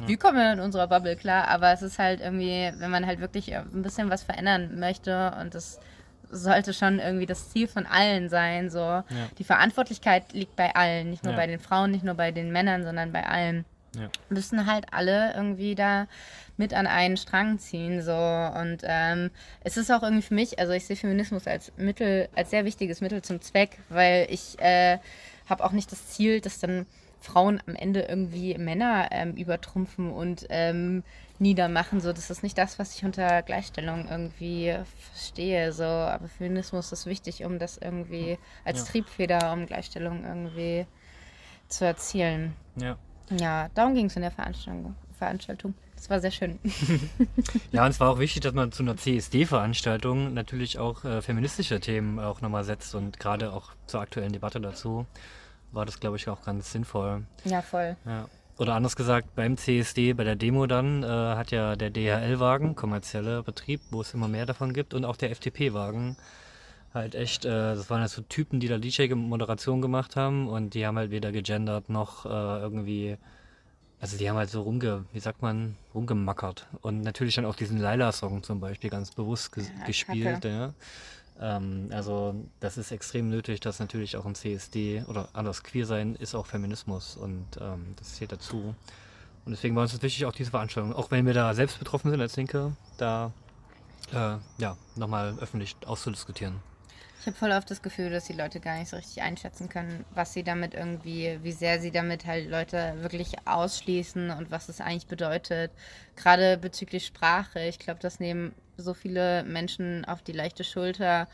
wie 0.05 0.17
kommen 0.17 0.37
wir 0.37 0.53
in 0.53 0.59
unserer 0.59 0.85
Bubble 0.85 1.15
klar, 1.15 1.47
aber 1.47 1.71
es 1.71 1.81
ist 1.81 1.97
halt 1.97 2.21
irgendwie, 2.21 2.71
wenn 2.77 2.91
man 2.91 3.07
halt 3.07 3.19
wirklich 3.19 3.55
ein 3.55 3.81
bisschen 3.81 4.11
was 4.11 4.21
verändern 4.21 4.79
möchte 4.79 5.35
und 5.41 5.55
das 5.55 5.79
sollte 6.29 6.73
schon 6.73 6.99
irgendwie 6.99 7.25
das 7.25 7.49
Ziel 7.49 7.67
von 7.67 7.87
allen 7.87 8.29
sein. 8.29 8.69
So. 8.69 8.79
Ja. 8.79 9.05
Die 9.39 9.43
Verantwortlichkeit 9.43 10.33
liegt 10.33 10.55
bei 10.55 10.75
allen, 10.75 11.09
nicht 11.09 11.23
nur 11.23 11.33
bei 11.33 11.47
den 11.47 11.59
Frauen, 11.59 11.89
nicht 11.89 12.03
nur 12.03 12.15
bei 12.15 12.31
den 12.31 12.51
Männern, 12.51 12.83
sondern 12.83 13.11
bei 13.11 13.25
allen. 13.25 13.65
Ja. 13.95 14.09
Müssen 14.29 14.65
halt 14.65 14.85
alle 14.91 15.33
irgendwie 15.33 15.75
da 15.75 16.07
mit 16.57 16.73
an 16.73 16.87
einen 16.87 17.17
Strang 17.17 17.59
ziehen. 17.59 18.01
So. 18.01 18.13
Und 18.13 18.79
ähm, 18.83 19.31
es 19.63 19.77
ist 19.77 19.91
auch 19.91 20.03
irgendwie 20.03 20.23
für 20.23 20.33
mich, 20.33 20.59
also 20.59 20.73
ich 20.73 20.85
sehe 20.85 20.95
Feminismus 20.95 21.47
als 21.47 21.71
Mittel, 21.77 22.29
als 22.35 22.49
sehr 22.49 22.65
wichtiges 22.65 23.01
Mittel 23.01 23.21
zum 23.21 23.41
Zweck, 23.41 23.79
weil 23.89 24.27
ich 24.29 24.59
äh, 24.59 24.97
habe 25.47 25.63
auch 25.63 25.71
nicht 25.71 25.91
das 25.91 26.07
Ziel, 26.07 26.41
dass 26.41 26.59
dann 26.59 26.85
Frauen 27.19 27.61
am 27.67 27.75
Ende 27.75 28.01
irgendwie 28.01 28.57
Männer 28.57 29.09
ähm, 29.11 29.33
übertrumpfen 29.33 30.11
und 30.11 30.45
ähm, 30.49 31.03
niedermachen. 31.39 31.99
So, 31.99 32.13
das 32.13 32.29
ist 32.29 32.43
nicht 32.43 32.57
das, 32.57 32.79
was 32.79 32.95
ich 32.95 33.05
unter 33.05 33.41
Gleichstellung 33.41 34.07
irgendwie 34.09 34.75
verstehe. 35.11 35.71
So, 35.73 35.83
aber 35.83 36.27
Feminismus 36.27 36.91
ist 36.91 37.05
wichtig, 37.05 37.43
um 37.43 37.59
das 37.59 37.77
irgendwie 37.77 38.37
als 38.65 38.79
ja. 38.79 38.85
Triebfeder, 38.85 39.51
um 39.53 39.65
Gleichstellung 39.65 40.25
irgendwie 40.25 40.85
zu 41.67 41.85
erzielen. 41.85 42.55
Ja. 42.75 42.97
Ja, 43.29 43.69
darum 43.73 43.93
ging 43.93 44.05
es 44.05 44.15
in 44.15 44.21
der 44.21 44.31
Veranstaltung. 44.31 44.95
Veranstaltung. 45.17 45.73
Das 45.95 46.09
war 46.09 46.19
sehr 46.19 46.31
schön. 46.31 46.59
ja, 47.71 47.83
und 47.83 47.89
es 47.89 47.99
war 47.99 48.11
auch 48.11 48.19
wichtig, 48.19 48.43
dass 48.43 48.53
man 48.53 48.71
zu 48.71 48.83
einer 48.83 48.97
CSD-Veranstaltung 48.97 50.33
natürlich 50.33 50.77
auch 50.77 51.03
äh, 51.03 51.21
feministische 51.21 51.79
Themen 51.79 52.19
auch 52.19 52.41
nochmal 52.41 52.63
setzt 52.63 52.93
und 52.93 53.19
gerade 53.19 53.51
auch 53.51 53.71
zur 53.87 54.01
aktuellen 54.01 54.31
Debatte 54.31 54.61
dazu 54.61 55.07
war 55.71 55.85
das, 55.85 55.99
glaube 55.99 56.17
ich, 56.17 56.29
auch 56.29 56.43
ganz 56.43 56.71
sinnvoll. 56.71 57.23
Ja, 57.43 57.61
voll. 57.61 57.97
Ja. 58.05 58.27
Oder 58.57 58.73
anders 58.73 58.95
gesagt, 58.95 59.35
beim 59.35 59.57
CSD, 59.57 60.13
bei 60.13 60.23
der 60.23 60.35
Demo 60.35 60.65
dann, 60.65 61.03
äh, 61.03 61.07
hat 61.07 61.51
ja 61.51 61.75
der 61.75 61.89
DHL-Wagen, 61.89 62.75
kommerzieller 62.75 63.43
Betrieb, 63.43 63.81
wo 63.91 64.01
es 64.01 64.13
immer 64.13 64.27
mehr 64.27 64.45
davon 64.45 64.73
gibt, 64.73 64.93
und 64.93 65.05
auch 65.05 65.15
der 65.15 65.31
FDP-Wagen 65.31 66.15
halt 66.97 67.15
echt, 67.15 67.45
äh, 67.45 67.49
das 67.49 67.89
waren 67.89 68.01
halt 68.01 68.11
so 68.11 68.21
Typen, 68.21 68.59
die 68.59 68.67
da 68.67 68.77
DJ-Moderation 68.77 69.81
gemacht 69.81 70.15
haben 70.15 70.47
und 70.47 70.73
die 70.73 70.85
haben 70.85 70.97
halt 70.97 71.11
weder 71.11 71.31
gegendert 71.31 71.89
noch 71.89 72.25
äh, 72.25 72.29
irgendwie, 72.29 73.17
also 73.99 74.17
die 74.17 74.29
haben 74.29 74.37
halt 74.37 74.49
so 74.49 74.61
rumge, 74.61 75.05
wie 75.13 75.19
sagt 75.19 75.41
man, 75.41 75.75
rumgemackert 75.93 76.67
und 76.81 77.01
natürlich 77.01 77.35
dann 77.35 77.45
auch 77.45 77.55
diesen 77.55 77.79
Laila-Song 77.79 78.43
zum 78.43 78.59
Beispiel 78.59 78.89
ganz 78.89 79.11
bewusst 79.11 79.51
ges 79.51 79.69
ja, 79.79 79.85
gespielt, 79.85 80.45
ja. 80.45 80.73
Ähm, 81.39 81.89
also 81.91 82.35
das 82.59 82.77
ist 82.77 82.91
extrem 82.91 83.29
nötig, 83.29 83.59
dass 83.59 83.79
natürlich 83.79 84.17
auch 84.17 84.25
ein 84.25 84.35
CSD 84.35 85.03
oder 85.07 85.29
anders 85.33 85.63
queer 85.63 85.85
sein 85.85 86.15
ist 86.15 86.35
auch 86.35 86.47
Feminismus 86.47 87.15
und 87.15 87.45
ähm, 87.61 87.93
das 87.97 88.15
zählt 88.15 88.31
dazu. 88.31 88.75
Und 89.45 89.51
deswegen 89.51 89.75
war 89.75 89.83
uns 89.83 89.93
das 89.93 90.01
wichtig, 90.01 90.25
auch 90.25 90.33
diese 90.33 90.51
Veranstaltung, 90.51 90.93
auch 90.93 91.11
wenn 91.11 91.25
wir 91.25 91.33
da 91.33 91.53
selbst 91.53 91.79
betroffen 91.79 92.11
sind 92.11 92.19
als 92.19 92.35
Linke, 92.35 92.75
da 92.97 93.31
äh, 94.13 94.37
ja, 94.57 94.77
nochmal 94.95 95.35
öffentlich 95.39 95.75
auszudiskutieren. 95.85 96.55
Ich 97.27 97.29
habe 97.29 97.39
voll 97.39 97.51
oft 97.51 97.69
das 97.69 97.81
Gefühl, 97.81 98.09
dass 98.09 98.23
die 98.23 98.31
Leute 98.31 98.61
gar 98.61 98.79
nicht 98.79 98.87
so 98.87 98.95
richtig 98.95 99.21
einschätzen 99.21 99.67
können, 99.67 100.05
was 100.11 100.31
sie 100.31 100.43
damit 100.43 100.73
irgendwie, 100.73 101.37
wie 101.43 101.51
sehr 101.51 101.81
sie 101.81 101.91
damit 101.91 102.25
halt 102.25 102.49
Leute 102.49 102.93
wirklich 103.01 103.35
ausschließen 103.43 104.29
und 104.29 104.49
was 104.49 104.69
es 104.69 104.79
eigentlich 104.79 105.07
bedeutet. 105.07 105.73
Gerade 106.15 106.57
bezüglich 106.57 107.05
Sprache. 107.05 107.59
Ich 107.67 107.79
glaube, 107.79 107.99
das 107.99 108.21
nehmen 108.21 108.55
so 108.77 108.93
viele 108.93 109.43
Menschen 109.43 110.05
auf 110.05 110.21
die 110.21 110.31
leichte 110.31 110.63
Schulter 110.63 111.27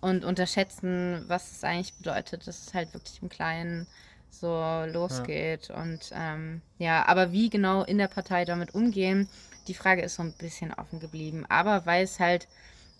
und 0.00 0.24
unterschätzen, 0.24 1.24
was 1.26 1.50
es 1.50 1.64
eigentlich 1.64 1.94
bedeutet, 1.94 2.46
dass 2.46 2.68
es 2.68 2.72
halt 2.72 2.94
wirklich 2.94 3.20
im 3.20 3.28
Kleinen 3.28 3.88
so 4.30 4.54
losgeht. 4.86 5.70
Ja. 5.70 5.82
Und 5.82 6.12
ähm, 6.14 6.62
ja, 6.78 7.08
aber 7.08 7.32
wie 7.32 7.50
genau 7.50 7.82
in 7.82 7.98
der 7.98 8.06
Partei 8.06 8.44
damit 8.44 8.76
umgehen, 8.76 9.28
die 9.66 9.74
Frage 9.74 10.02
ist 10.02 10.14
so 10.14 10.22
ein 10.22 10.32
bisschen 10.34 10.72
offen 10.72 11.00
geblieben. 11.00 11.44
Aber 11.48 11.86
weil 11.86 12.04
es 12.04 12.20
halt 12.20 12.46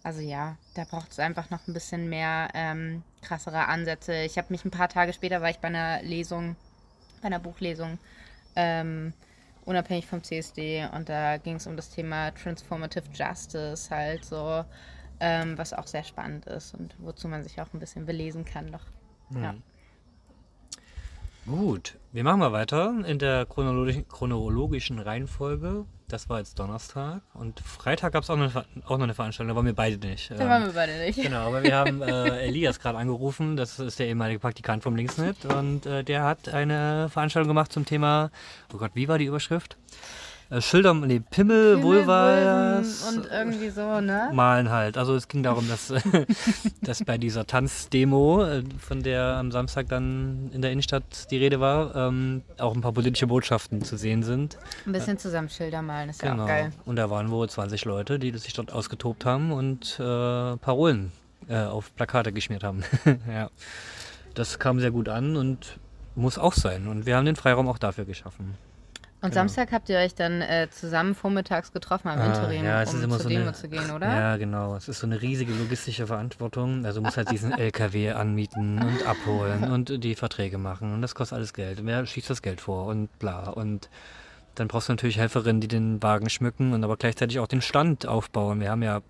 also 0.02 0.20
ja, 0.20 0.56
da 0.74 0.84
braucht 0.84 1.12
es 1.12 1.18
einfach 1.18 1.50
noch 1.50 1.66
ein 1.68 1.74
bisschen 1.74 2.08
mehr 2.08 2.48
ähm, 2.54 3.02
krassere 3.22 3.66
Ansätze. 3.66 4.22
Ich 4.22 4.38
habe 4.38 4.48
mich 4.50 4.64
ein 4.64 4.70
paar 4.70 4.88
Tage 4.88 5.12
später, 5.12 5.42
war 5.42 5.50
ich 5.50 5.58
bei 5.58 5.68
einer 5.68 6.02
Lesung, 6.02 6.56
bei 7.20 7.26
einer 7.26 7.38
Buchlesung, 7.38 7.98
ähm, 8.56 9.12
unabhängig 9.64 10.06
vom 10.06 10.24
CSD 10.24 10.88
und 10.94 11.08
da 11.08 11.36
ging 11.36 11.56
es 11.56 11.66
um 11.66 11.76
das 11.76 11.90
Thema 11.90 12.30
Transformative 12.30 13.04
Justice 13.12 13.90
halt 13.90 14.24
so, 14.24 14.64
ähm, 15.20 15.58
was 15.58 15.74
auch 15.74 15.86
sehr 15.86 16.04
spannend 16.04 16.46
ist 16.46 16.74
und 16.74 16.94
wozu 16.98 17.28
man 17.28 17.42
sich 17.42 17.60
auch 17.60 17.72
ein 17.74 17.80
bisschen 17.80 18.06
belesen 18.06 18.44
kann 18.44 18.66
noch. 18.70 18.84
Hm. 19.32 19.42
Ja. 19.42 19.54
Gut, 21.46 21.96
wir 22.12 22.22
machen 22.22 22.38
mal 22.40 22.52
weiter 22.52 22.94
in 23.06 23.18
der 23.18 23.46
chronologischen, 23.46 24.06
chronologischen 24.08 24.98
Reihenfolge. 24.98 25.84
Das 26.06 26.28
war 26.28 26.38
jetzt 26.38 26.58
Donnerstag 26.58 27.22
und 27.34 27.60
Freitag 27.60 28.12
gab 28.12 28.24
es 28.24 28.30
auch, 28.30 28.36
noch 28.36 28.42
eine 28.42 28.50
Ver- 28.50 28.64
auch 28.86 28.98
noch 28.98 29.04
eine 29.04 29.14
Veranstaltung, 29.14 29.48
da 29.48 29.56
waren 29.56 29.66
wir 29.66 29.74
beide 29.74 29.96
nicht. 30.04 30.30
Da 30.30 30.38
waren 30.48 30.64
wir 30.66 30.72
beide 30.72 30.98
nicht. 30.98 31.22
Genau, 31.22 31.46
aber 31.46 31.62
wir 31.62 31.76
haben 31.76 32.02
äh, 32.02 32.40
Elias 32.46 32.80
gerade 32.80 32.98
angerufen, 32.98 33.56
das 33.56 33.78
ist 33.78 33.98
der 34.00 34.08
ehemalige 34.08 34.40
Praktikant 34.40 34.82
vom 34.82 34.96
Linksnet 34.96 35.44
und 35.44 35.86
äh, 35.86 36.02
der 36.02 36.24
hat 36.24 36.48
eine 36.48 37.08
Veranstaltung 37.10 37.48
gemacht 37.48 37.72
zum 37.72 37.84
Thema, 37.84 38.30
oh 38.74 38.78
Gott, 38.78 38.90
wie 38.94 39.06
war 39.08 39.18
die 39.18 39.26
Überschrift? 39.26 39.76
Äh, 40.50 40.60
Schilder, 40.60 40.94
nee, 40.94 41.20
Pimmel, 41.20 41.76
Pimmel, 41.76 41.82
Vulvas, 41.82 43.14
und 43.14 43.28
irgendwie 43.30 43.70
so, 43.70 44.00
ne? 44.00 44.30
malen 44.32 44.68
halt. 44.70 44.98
Also 44.98 45.14
es 45.14 45.28
ging 45.28 45.44
darum, 45.44 45.68
dass, 45.68 45.92
dass 46.82 47.04
bei 47.04 47.18
dieser 47.18 47.46
Tanzdemo, 47.46 48.44
äh, 48.44 48.64
von 48.78 49.02
der 49.02 49.36
am 49.36 49.52
Samstag 49.52 49.88
dann 49.88 50.50
in 50.52 50.60
der 50.60 50.72
Innenstadt 50.72 51.30
die 51.30 51.36
Rede 51.36 51.60
war, 51.60 51.94
ähm, 51.94 52.42
auch 52.58 52.74
ein 52.74 52.80
paar 52.80 52.92
politische 52.92 53.28
Botschaften 53.28 53.82
zu 53.82 53.96
sehen 53.96 54.24
sind. 54.24 54.58
Ein 54.86 54.92
bisschen 54.92 55.18
zusammen 55.18 55.48
Schilder 55.48 55.82
malen, 55.82 56.10
ist 56.10 56.22
ja 56.22 56.32
Genau. 56.32 56.42
auch 56.42 56.48
geil. 56.48 56.72
Und 56.84 56.96
da 56.96 57.10
waren 57.10 57.30
wohl 57.30 57.48
20 57.48 57.84
Leute, 57.84 58.18
die 58.18 58.36
sich 58.36 58.52
dort 58.52 58.72
ausgetobt 58.72 59.24
haben 59.24 59.52
und 59.52 60.00
äh, 60.00 60.56
Parolen 60.56 61.12
äh, 61.48 61.58
auf 61.58 61.94
Plakate 61.94 62.32
geschmiert 62.32 62.64
haben. 62.64 62.82
ja. 63.28 63.50
Das 64.34 64.58
kam 64.58 64.80
sehr 64.80 64.90
gut 64.90 65.08
an 65.08 65.36
und 65.36 65.78
muss 66.16 66.38
auch 66.38 66.54
sein. 66.54 66.88
Und 66.88 67.06
wir 67.06 67.16
haben 67.16 67.24
den 67.24 67.36
Freiraum 67.36 67.68
auch 67.68 67.78
dafür 67.78 68.04
geschaffen. 68.04 68.56
Und 69.22 69.30
Genau. 69.30 69.34
Samstag 69.42 69.70
habt 69.72 69.88
ihr 69.90 69.98
euch 69.98 70.14
dann 70.14 70.40
äh, 70.40 70.68
zusammen 70.70 71.14
vormittags 71.14 71.72
getroffen 71.72 72.08
am 72.08 72.18
Ah, 72.20 72.26
Interim, 72.26 72.64
ja, 72.64 72.80
es 72.82 72.90
um 72.90 72.96
ist 72.98 73.04
immer 73.04 73.16
zur 73.16 73.22
so 73.24 73.28
Demo 73.28 73.42
eine, 73.42 73.52
zu 73.52 73.68
gehen, 73.68 73.90
oder? 73.90 74.06
Ja, 74.08 74.36
genau. 74.38 74.76
Es 74.76 74.88
ist 74.88 75.00
so 75.00 75.06
eine 75.06 75.20
riesige 75.20 75.52
logistische 75.52 76.06
Verantwortung. 76.06 76.86
Also 76.86 77.00
du 77.00 77.04
musst 77.04 77.18
halt 77.18 77.30
diesen 77.30 77.52
LKW 77.58 78.12
anmieten 78.12 78.78
und 78.82 79.06
abholen 79.06 79.70
und 79.70 80.02
die 80.02 80.14
Verträge 80.14 80.56
machen. 80.56 80.94
Und 80.94 81.02
das 81.02 81.14
kostet 81.14 81.36
alles 81.36 81.52
Geld. 81.52 81.80
Und 81.80 81.86
wer 81.86 82.06
schießt 82.06 82.30
das 82.30 82.40
Geld 82.40 82.62
vor 82.62 82.86
und 82.86 83.10
bla. 83.18 83.50
Und 83.50 83.90
dann 84.54 84.68
brauchst 84.68 84.88
du 84.88 84.92
natürlich 84.94 85.18
Helferinnen, 85.18 85.60
die 85.60 85.68
den 85.68 86.02
Wagen 86.02 86.30
schmücken 86.30 86.72
und 86.72 86.82
aber 86.82 86.96
gleichzeitig 86.96 87.40
auch 87.40 87.46
den 87.46 87.60
Stand 87.60 88.06
aufbauen. 88.06 88.60
Wir 88.60 88.70
haben 88.70 88.82
ja 88.82 89.00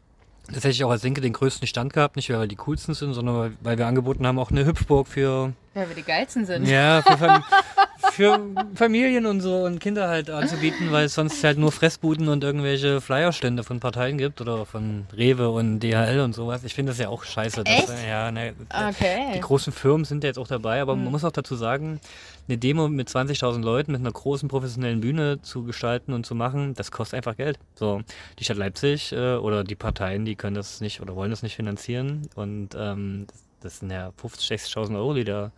tatsächlich 0.53 0.83
auch 0.85 0.91
als 0.91 1.05
Linke 1.05 1.21
den 1.21 1.33
größten 1.33 1.69
Stand 1.69 1.93
gehabt, 1.93 2.17
nicht 2.17 2.29
weil 2.31 2.41
wir 2.41 2.47
die 2.49 2.57
coolsten 2.57 2.95
sind, 2.95 3.15
sondern 3.15 3.37
weil- 3.37 3.53
weil 3.63 3.79
wir 3.79 3.87
angeboten 3.87 4.27
haben, 4.27 4.41
auch 4.41 4.51
eine 4.51 4.67
Hüpfburg 4.67 5.07
für 5.07 5.53
Weil 5.75 5.89
wir 5.89 5.95
die 5.95 6.03
geilsten 6.03 6.45
sind. 6.47 6.67
ja, 6.67 7.01
für, 7.03 7.17
Fam 7.17 7.45
für 8.13 8.41
Familien 8.75 9.27
und 9.27 9.41
so 9.41 9.65
und 9.65 9.79
Kinder 9.81 10.09
halt 10.09 10.31
anzubieten, 10.31 10.91
weil 10.93 11.07
es 11.07 11.15
sonst 11.15 11.43
halt 11.45 11.59
nur 11.59 11.73
Fressbuden 11.73 12.29
und 12.29 12.43
irgendwelche 12.45 13.01
Flyerstände 13.01 13.63
von 13.65 13.81
Parteien 13.81 14.19
gibt 14.19 14.41
oder 14.41 14.67
von 14.67 15.07
Rewe 15.17 15.51
und 15.51 15.81
DHL 15.81 16.21
und 16.21 16.35
sowas. 16.35 16.65
Ich 16.65 16.75
finde 16.75 16.91
das 16.93 16.99
ja 16.99 17.09
auch 17.09 17.25
scheiße. 17.25 17.65
dass- 17.65 18.05
ja, 18.07 18.31
ne, 18.31 18.55
Okay. 18.91 19.33
Die 19.35 19.41
großen 19.41 19.73
Firmen 19.73 20.05
sind 20.05 20.25
ja 20.25 20.29
jetzt 20.29 20.39
auch 20.39 20.49
dabei, 20.49 20.81
aber 20.81 20.93
Hm. 20.95 21.05
man 21.05 21.13
muss 21.13 21.25
auch 21.25 21.33
dazu 21.33 21.55
sagen, 21.55 22.01
eine 22.49 22.59
Demo 22.59 22.89
mit 22.89 23.09
20.000 23.09 23.63
Leuten 23.65 23.93
mit 23.93 24.01
einer 24.01 24.11
großen 24.13 24.49
professionellen 24.49 25.01
Bühne 25.01 25.41
zu 25.43 25.63
gestalten 25.63 26.13
und 26.13 26.27
zu 26.27 26.35
machen, 26.35 26.75
das 26.75 26.91
kostet 26.91 27.17
einfach 27.19 27.37
Geld. 27.37 27.59
So, 27.77 28.03
die 28.39 28.45
Stadt 28.45 28.57
Leipzig 28.57 29.13
äh, 29.13 29.37
oder 29.37 29.63
die 29.65 29.77
Parteien, 29.77 30.25
die 30.25 30.35
können 30.35 30.57
das 30.57 30.81
nicht 30.81 31.01
oder 31.01 31.15
wollen 31.15 31.31
das 31.31 31.43
nicht 31.43 31.55
finanzieren 31.57 32.29
und 32.35 32.71
ähm, 32.77 33.27
das, 33.29 33.45
das 33.61 33.79
sind 33.81 33.91
ja 33.93 34.11
50.000, 34.21 34.75
60.000 34.75 34.97
Euro, 34.97 35.15
die 35.15 35.25
da 35.25 35.53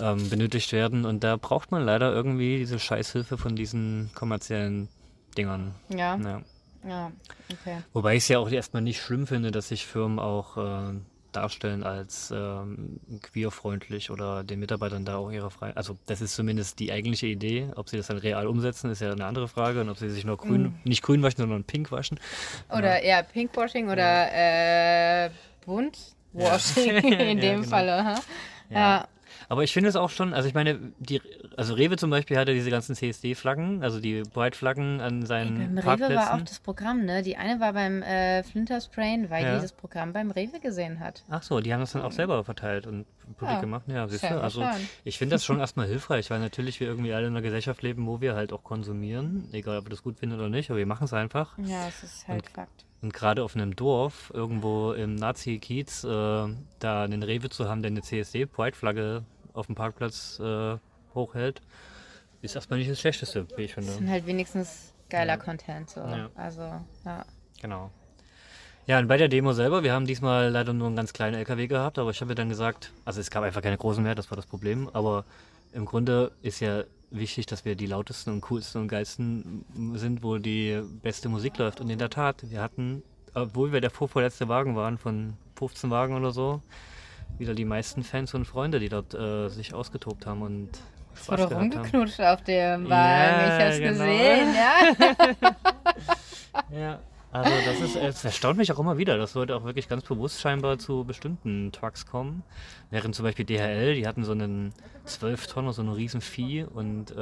ähm, 0.00 0.28
benötigt 0.30 0.72
werden 0.72 1.04
und 1.04 1.22
da 1.24 1.36
braucht 1.36 1.70
man 1.70 1.82
leider 1.84 2.12
irgendwie 2.12 2.58
diese 2.58 2.78
Scheißhilfe 2.78 3.38
von 3.38 3.54
diesen 3.56 4.10
kommerziellen 4.14 4.88
Dingern. 5.38 5.74
Ja, 5.88 6.16
Ja. 6.16 6.42
ja, 6.88 7.12
okay. 7.52 7.78
Wobei 7.92 8.14
ich 8.16 8.24
es 8.24 8.28
ja 8.28 8.38
auch 8.38 8.50
erstmal 8.50 8.82
nicht 8.82 9.00
schlimm 9.00 9.26
finde, 9.26 9.50
dass 9.50 9.68
sich 9.68 9.86
Firmen 9.86 10.18
auch 10.18 10.56
äh, 10.56 10.94
darstellen 11.32 11.82
als 11.82 12.32
ähm, 12.32 13.00
queerfreundlich 13.22 14.12
oder 14.12 14.44
den 14.44 14.60
Mitarbeitern 14.60 15.04
da 15.04 15.16
auch 15.16 15.32
ihre 15.32 15.50
Freiheit. 15.50 15.76
Also 15.76 15.98
das 16.06 16.20
ist 16.20 16.34
zumindest 16.36 16.78
die 16.78 16.92
eigentliche 16.92 17.26
Idee. 17.26 17.70
Ob 17.74 17.88
sie 17.88 17.96
das 17.96 18.06
dann 18.06 18.18
real 18.18 18.46
umsetzen, 18.46 18.88
ist 18.92 19.00
ja 19.00 19.10
eine 19.10 19.26
andere 19.26 19.48
Frage. 19.48 19.80
Und 19.80 19.88
ob 19.88 19.98
sie 19.98 20.10
sich 20.10 20.24
nur 20.24 20.36
grün, 20.36 20.62
Mhm. 20.62 20.74
nicht 20.84 21.02
grün 21.02 21.22
waschen, 21.24 21.38
sondern 21.38 21.64
pink 21.64 21.90
waschen. 21.90 22.20
Oder 22.68 23.02
eher 23.02 23.24
Pinkwashing 23.24 23.88
oder 23.90 24.28
äh, 25.26 25.30
Buntwashing 25.66 26.96
in 27.02 27.12
Ja, 27.12 27.34
dem 27.34 27.60
genau. 27.62 27.68
Falle. 27.68 28.14
Ja. 28.70 29.08
Aber 29.48 29.62
ich 29.64 29.72
finde 29.72 29.88
es 29.88 29.96
auch 29.96 30.10
schon, 30.10 30.32
also 30.34 30.48
ich 30.48 30.54
meine, 30.54 30.78
die, 30.98 31.20
also 31.56 31.74
Rewe 31.74 31.96
zum 31.96 32.10
Beispiel 32.10 32.36
hatte 32.38 32.52
diese 32.54 32.70
ganzen 32.70 32.94
CSD-Flaggen, 32.94 33.82
also 33.82 34.00
die 34.00 34.22
Pride-Flaggen 34.22 35.00
an 35.00 35.26
seinen 35.26 35.56
Beim 35.58 35.78
Rewe 35.78 35.82
Parkplätzen. 35.84 36.16
war 36.16 36.34
auch 36.34 36.42
das 36.42 36.60
Programm, 36.60 37.04
ne? 37.04 37.22
Die 37.22 37.36
eine 37.36 37.60
war 37.60 37.72
beim 37.72 38.02
äh, 38.02 38.42
Flintersprain, 38.42 39.30
weil 39.30 39.44
Ja. 39.44 39.56
die 39.56 39.62
das 39.62 39.72
Programm 39.72 40.12
beim 40.12 40.30
Rewe 40.30 40.60
gesehen 40.60 41.00
hat. 41.00 41.22
Ach 41.28 41.42
so, 41.42 41.60
die 41.60 41.72
haben 41.72 41.80
das 41.80 41.92
dann 41.92 42.02
auch 42.02 42.12
selber 42.12 42.42
verteilt 42.44 42.86
und 42.86 43.06
publik 43.36 43.54
Ja, 43.54 43.60
gemacht. 43.60 43.84
Ja, 43.86 44.06
siehst 44.08 44.24
du, 44.24 44.40
also 44.40 44.66
ich 45.04 45.18
finde 45.18 45.34
das 45.36 45.44
schon 45.44 45.58
erstmal 45.58 45.86
hilfreich, 45.86 46.30
weil 46.30 46.40
natürlich 46.40 46.80
wir 46.80 46.86
irgendwie 46.88 47.12
alle 47.12 47.26
in 47.26 47.32
einer 47.32 47.42
Gesellschaft 47.42 47.82
leben, 47.82 48.06
wo 48.06 48.20
wir 48.20 48.34
halt 48.34 48.52
auch 48.52 48.62
konsumieren, 48.64 49.48
egal 49.52 49.78
ob 49.78 49.86
wir 49.86 49.90
das 49.90 50.02
gut 50.02 50.18
finden 50.18 50.36
oder 50.36 50.48
nicht, 50.48 50.70
aber 50.70 50.78
wir 50.78 50.86
machen 50.86 51.04
es 51.04 51.12
einfach. 51.12 51.56
Ja, 51.58 51.88
es 51.88 52.02
ist 52.02 52.28
halt 52.28 52.48
Fakt. 52.48 52.84
Und 53.04 53.12
gerade 53.12 53.44
auf 53.44 53.54
einem 53.54 53.76
Dorf, 53.76 54.32
irgendwo 54.32 54.92
im 54.92 55.14
Nazi-Kiez, 55.14 56.04
äh, 56.04 56.08
da 56.78 57.02
einen 57.04 57.22
Rewe 57.22 57.50
zu 57.50 57.68
haben, 57.68 57.82
der 57.82 57.90
eine 57.90 58.00
CSD-Pride-Flagge 58.00 59.24
auf 59.52 59.66
dem 59.66 59.74
Parkplatz 59.74 60.40
äh, 60.40 60.78
hochhält, 61.14 61.60
ist 62.40 62.54
erstmal 62.54 62.78
nicht 62.78 62.90
das 62.90 62.98
Schlechteste, 62.98 63.46
wie 63.58 63.64
ich 63.64 63.74
Das 63.74 63.84
sind 63.84 63.96
finde. 63.96 64.10
halt 64.10 64.26
wenigstens 64.26 64.94
geiler 65.10 65.36
Content. 65.36 65.90
So. 65.90 66.00
Ja. 66.00 66.30
Also, 66.34 66.62
ja. 67.04 67.26
Genau. 67.60 67.90
Ja, 68.86 68.98
und 68.98 69.06
bei 69.06 69.18
der 69.18 69.28
Demo 69.28 69.52
selber, 69.52 69.82
wir 69.82 69.92
haben 69.92 70.06
diesmal 70.06 70.48
leider 70.48 70.72
nur 70.72 70.86
einen 70.86 70.96
ganz 70.96 71.12
kleinen 71.12 71.36
LKW 71.36 71.66
gehabt, 71.66 71.98
aber 71.98 72.08
ich 72.08 72.22
habe 72.22 72.30
mir 72.30 72.36
dann 72.36 72.48
gesagt, 72.48 72.90
also 73.04 73.20
es 73.20 73.30
gab 73.30 73.42
einfach 73.42 73.60
keine 73.60 73.76
großen 73.76 74.02
mehr, 74.02 74.14
das 74.14 74.30
war 74.30 74.36
das 74.36 74.46
Problem, 74.46 74.88
aber 74.94 75.26
im 75.74 75.84
Grunde 75.84 76.32
ist 76.40 76.60
ja 76.60 76.84
wichtig, 77.10 77.46
dass 77.46 77.64
wir 77.64 77.74
die 77.76 77.86
lautesten 77.86 78.30
und 78.30 78.40
coolsten 78.42 78.82
und 78.82 78.88
geilsten 78.88 79.64
sind, 79.94 80.22
wo 80.22 80.38
die 80.38 80.80
beste 81.02 81.28
Musik 81.28 81.58
läuft. 81.58 81.80
Und 81.80 81.90
in 81.90 81.98
der 81.98 82.10
Tat, 82.10 82.50
wir 82.50 82.60
hatten, 82.60 83.02
obwohl 83.34 83.72
wir 83.72 83.80
der 83.80 83.90
vorvorletzte 83.90 84.48
Wagen 84.48 84.76
waren 84.76 84.98
von 84.98 85.34
15 85.56 85.90
Wagen 85.90 86.14
oder 86.16 86.30
so, 86.32 86.62
wieder 87.38 87.54
die 87.54 87.64
meisten 87.64 88.02
Fans 88.02 88.34
und 88.34 88.44
Freunde, 88.46 88.78
die 88.80 88.88
dort 88.88 89.14
äh, 89.14 89.48
sich 89.48 89.74
ausgetobt 89.74 90.26
haben 90.26 90.42
und 90.42 90.70
Es 91.14 91.28
wurde 91.28 91.48
gehabt 91.48 91.54
haben. 91.54 91.72
rumgeknutscht 91.72 92.20
auf 92.20 92.42
dem 92.42 92.88
Wagen. 92.88 92.90
Ja, 92.90 93.58
ich 93.58 93.64
hab's 93.64 93.78
genau. 93.78 94.04
gesehen, 94.04 94.54
ja. 94.54 95.56
Ja, 96.70 97.00
also 97.34 97.50
das 97.66 97.80
ist, 97.80 97.96
es 97.96 98.24
erstaunt 98.24 98.56
mich 98.58 98.72
auch 98.72 98.78
immer 98.78 98.96
wieder, 98.96 99.18
dass 99.18 99.34
Leute 99.34 99.54
auch 99.56 99.64
wirklich 99.64 99.88
ganz 99.88 100.04
bewusst 100.04 100.40
scheinbar 100.40 100.78
zu 100.78 101.04
bestimmten 101.04 101.72
Trucks 101.72 102.06
kommen. 102.06 102.42
Während 102.90 103.14
zum 103.14 103.24
Beispiel 103.24 103.44
DHL, 103.44 103.94
die 103.94 104.06
hatten 104.06 104.24
so 104.24 104.32
einen 104.32 104.72
12 105.04 105.46
Tonner, 105.48 105.72
so 105.72 105.82
einen 105.82 105.92
riesen 105.92 106.20
Vieh 106.20 106.64
und 106.64 107.10
äh, 107.10 107.14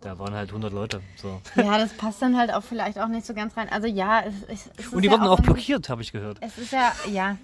da 0.00 0.18
waren 0.20 0.32
halt 0.34 0.50
100 0.50 0.72
Leute. 0.72 1.00
So. 1.16 1.40
ja, 1.56 1.76
das 1.78 1.92
passt 1.94 2.22
dann 2.22 2.36
halt 2.38 2.52
auch 2.52 2.62
vielleicht 2.62 2.98
auch 3.00 3.08
nicht 3.08 3.26
so 3.26 3.34
ganz 3.34 3.56
rein. 3.56 3.68
Also 3.68 3.88
ja, 3.88 4.22
es, 4.22 4.34
es, 4.48 4.70
es 4.76 4.88
Und 4.92 5.02
die 5.02 5.06
ja 5.08 5.12
wurden 5.12 5.24
auch 5.24 5.30
irgendwie- 5.38 5.42
blockiert, 5.54 5.88
habe 5.88 6.02
ich 6.02 6.12
gehört. 6.12 6.38
Es 6.40 6.56
ist 6.58 6.70
ja, 6.72 6.92
ja, 7.12 7.36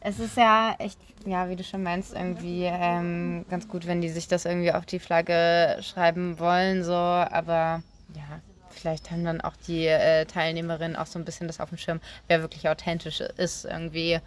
es 0.00 0.18
ist 0.18 0.36
ja 0.36 0.74
echt, 0.78 0.98
ja, 1.24 1.48
wie 1.48 1.56
du 1.56 1.62
schon 1.62 1.82
meinst, 1.84 2.14
irgendwie 2.14 2.64
ähm, 2.64 3.44
ganz 3.48 3.68
gut, 3.68 3.86
wenn 3.86 4.00
die 4.00 4.08
sich 4.08 4.26
das 4.26 4.44
irgendwie 4.44 4.72
auf 4.72 4.86
die 4.86 4.98
Flagge 4.98 5.76
schreiben 5.82 6.38
wollen, 6.40 6.82
so, 6.82 6.94
aber 6.94 7.82
ja, 8.16 8.40
vielleicht 8.72 9.10
haben 9.10 9.24
dann 9.24 9.40
auch 9.40 9.56
die 9.66 9.86
äh, 9.86 10.24
Teilnehmerinnen 10.26 10.96
auch 10.96 11.06
so 11.06 11.18
ein 11.18 11.24
bisschen 11.24 11.46
das 11.46 11.60
auf 11.60 11.68
dem 11.70 11.78
Schirm, 11.78 12.00
wer 12.28 12.40
wirklich 12.42 12.68
authentisch 12.68 13.20
ist, 13.20 13.64
irgendwie. 13.64 14.20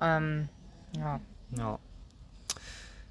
Ähm, 0.00 0.48
ja. 0.96 1.20
Ja. 1.56 1.78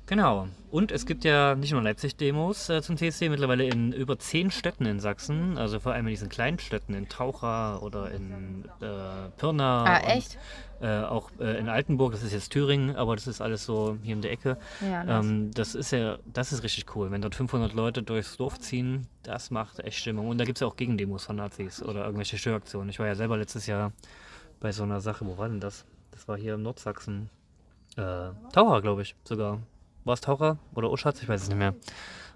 Genau. 0.08 0.48
Und 0.72 0.92
es 0.92 1.06
gibt 1.06 1.26
ja 1.26 1.56
nicht 1.56 1.72
nur 1.72 1.82
Leipzig-Demos 1.82 2.70
äh, 2.70 2.82
zum 2.82 2.98
TSC, 2.98 3.30
mittlerweile 3.30 3.66
in 3.66 3.92
über 3.92 4.18
zehn 4.18 4.52
Städten 4.52 4.86
in 4.86 5.00
Sachsen. 5.00 5.58
Also 5.58 5.80
vor 5.80 5.94
allem 5.94 6.08
in 6.08 6.12
diesen 6.12 6.30
kleinen 6.30 6.60
Städten, 6.60 6.94
in 6.94 7.10
Taucha 7.10 7.78
oder 7.80 8.12
in 8.12 8.66
äh, 8.82 9.30
Pirna. 9.38 9.84
Ah, 9.84 9.98
und, 9.98 10.04
echt? 10.06 10.38
Äh, 10.82 11.02
auch 11.02 11.30
äh, 11.40 11.58
in 11.60 11.68
Altenburg, 11.68 12.14
das 12.14 12.24
ist 12.24 12.32
jetzt 12.32 12.52
Thüringen, 12.52 12.96
aber 12.96 13.16
das 13.16 13.28
ist 13.28 13.42
alles 13.42 13.66
so 13.66 13.98
hier 14.02 14.14
in 14.14 14.22
der 14.22 14.32
Ecke. 14.32 14.58
Ja, 14.82 15.04
nice. 15.04 15.26
ähm, 15.26 15.52
das 15.54 15.76
ist 15.76 15.92
ja, 15.92 16.20
das 16.26 16.54
ist 16.54 16.64
richtig 16.64 16.96
cool. 16.96 17.12
Wenn 17.12 17.22
dort 17.22 17.36
500 17.36 17.74
Leute 17.74 18.02
durchs 18.02 18.38
Dorf 18.38 18.60
ziehen, 18.60 19.08
das 19.24 19.52
macht 19.52 19.80
echt 19.80 19.98
Stimmung. 20.00 20.30
Und 20.30 20.38
da 20.38 20.46
gibt 20.46 20.58
es 20.58 20.62
ja 20.62 20.68
auch 20.68 20.78
Gegendemos 20.78 21.26
von 21.26 21.36
Nazis 21.36 21.84
oder 21.84 22.06
irgendwelche 22.06 22.38
Störaktionen. 22.38 22.90
Ich 22.90 23.00
war 23.00 23.08
ja 23.08 23.16
selber 23.16 23.38
letztes 23.38 23.68
Jahr 23.68 23.92
bei 24.62 24.72
so 24.72 24.84
einer 24.84 25.02
Sache, 25.02 25.26
wo 25.26 25.38
war 25.38 25.50
denn 25.50 25.60
das? 25.60 25.86
Das 26.12 26.28
war 26.28 26.38
hier 26.38 26.54
im 26.54 26.64
Nordsachsen. 26.64 27.30
Äh, 27.98 28.30
Taucher, 28.54 28.82
glaube 28.82 29.02
ich, 29.02 29.16
sogar. 29.24 29.60
War 30.08 30.14
es 30.14 30.22
Taucher 30.22 30.58
oder 30.74 30.90
Oschatz? 30.90 31.22
Ich 31.22 31.28
weiß 31.28 31.42
es 31.42 31.50
nicht 31.50 31.58
mehr. 31.58 31.76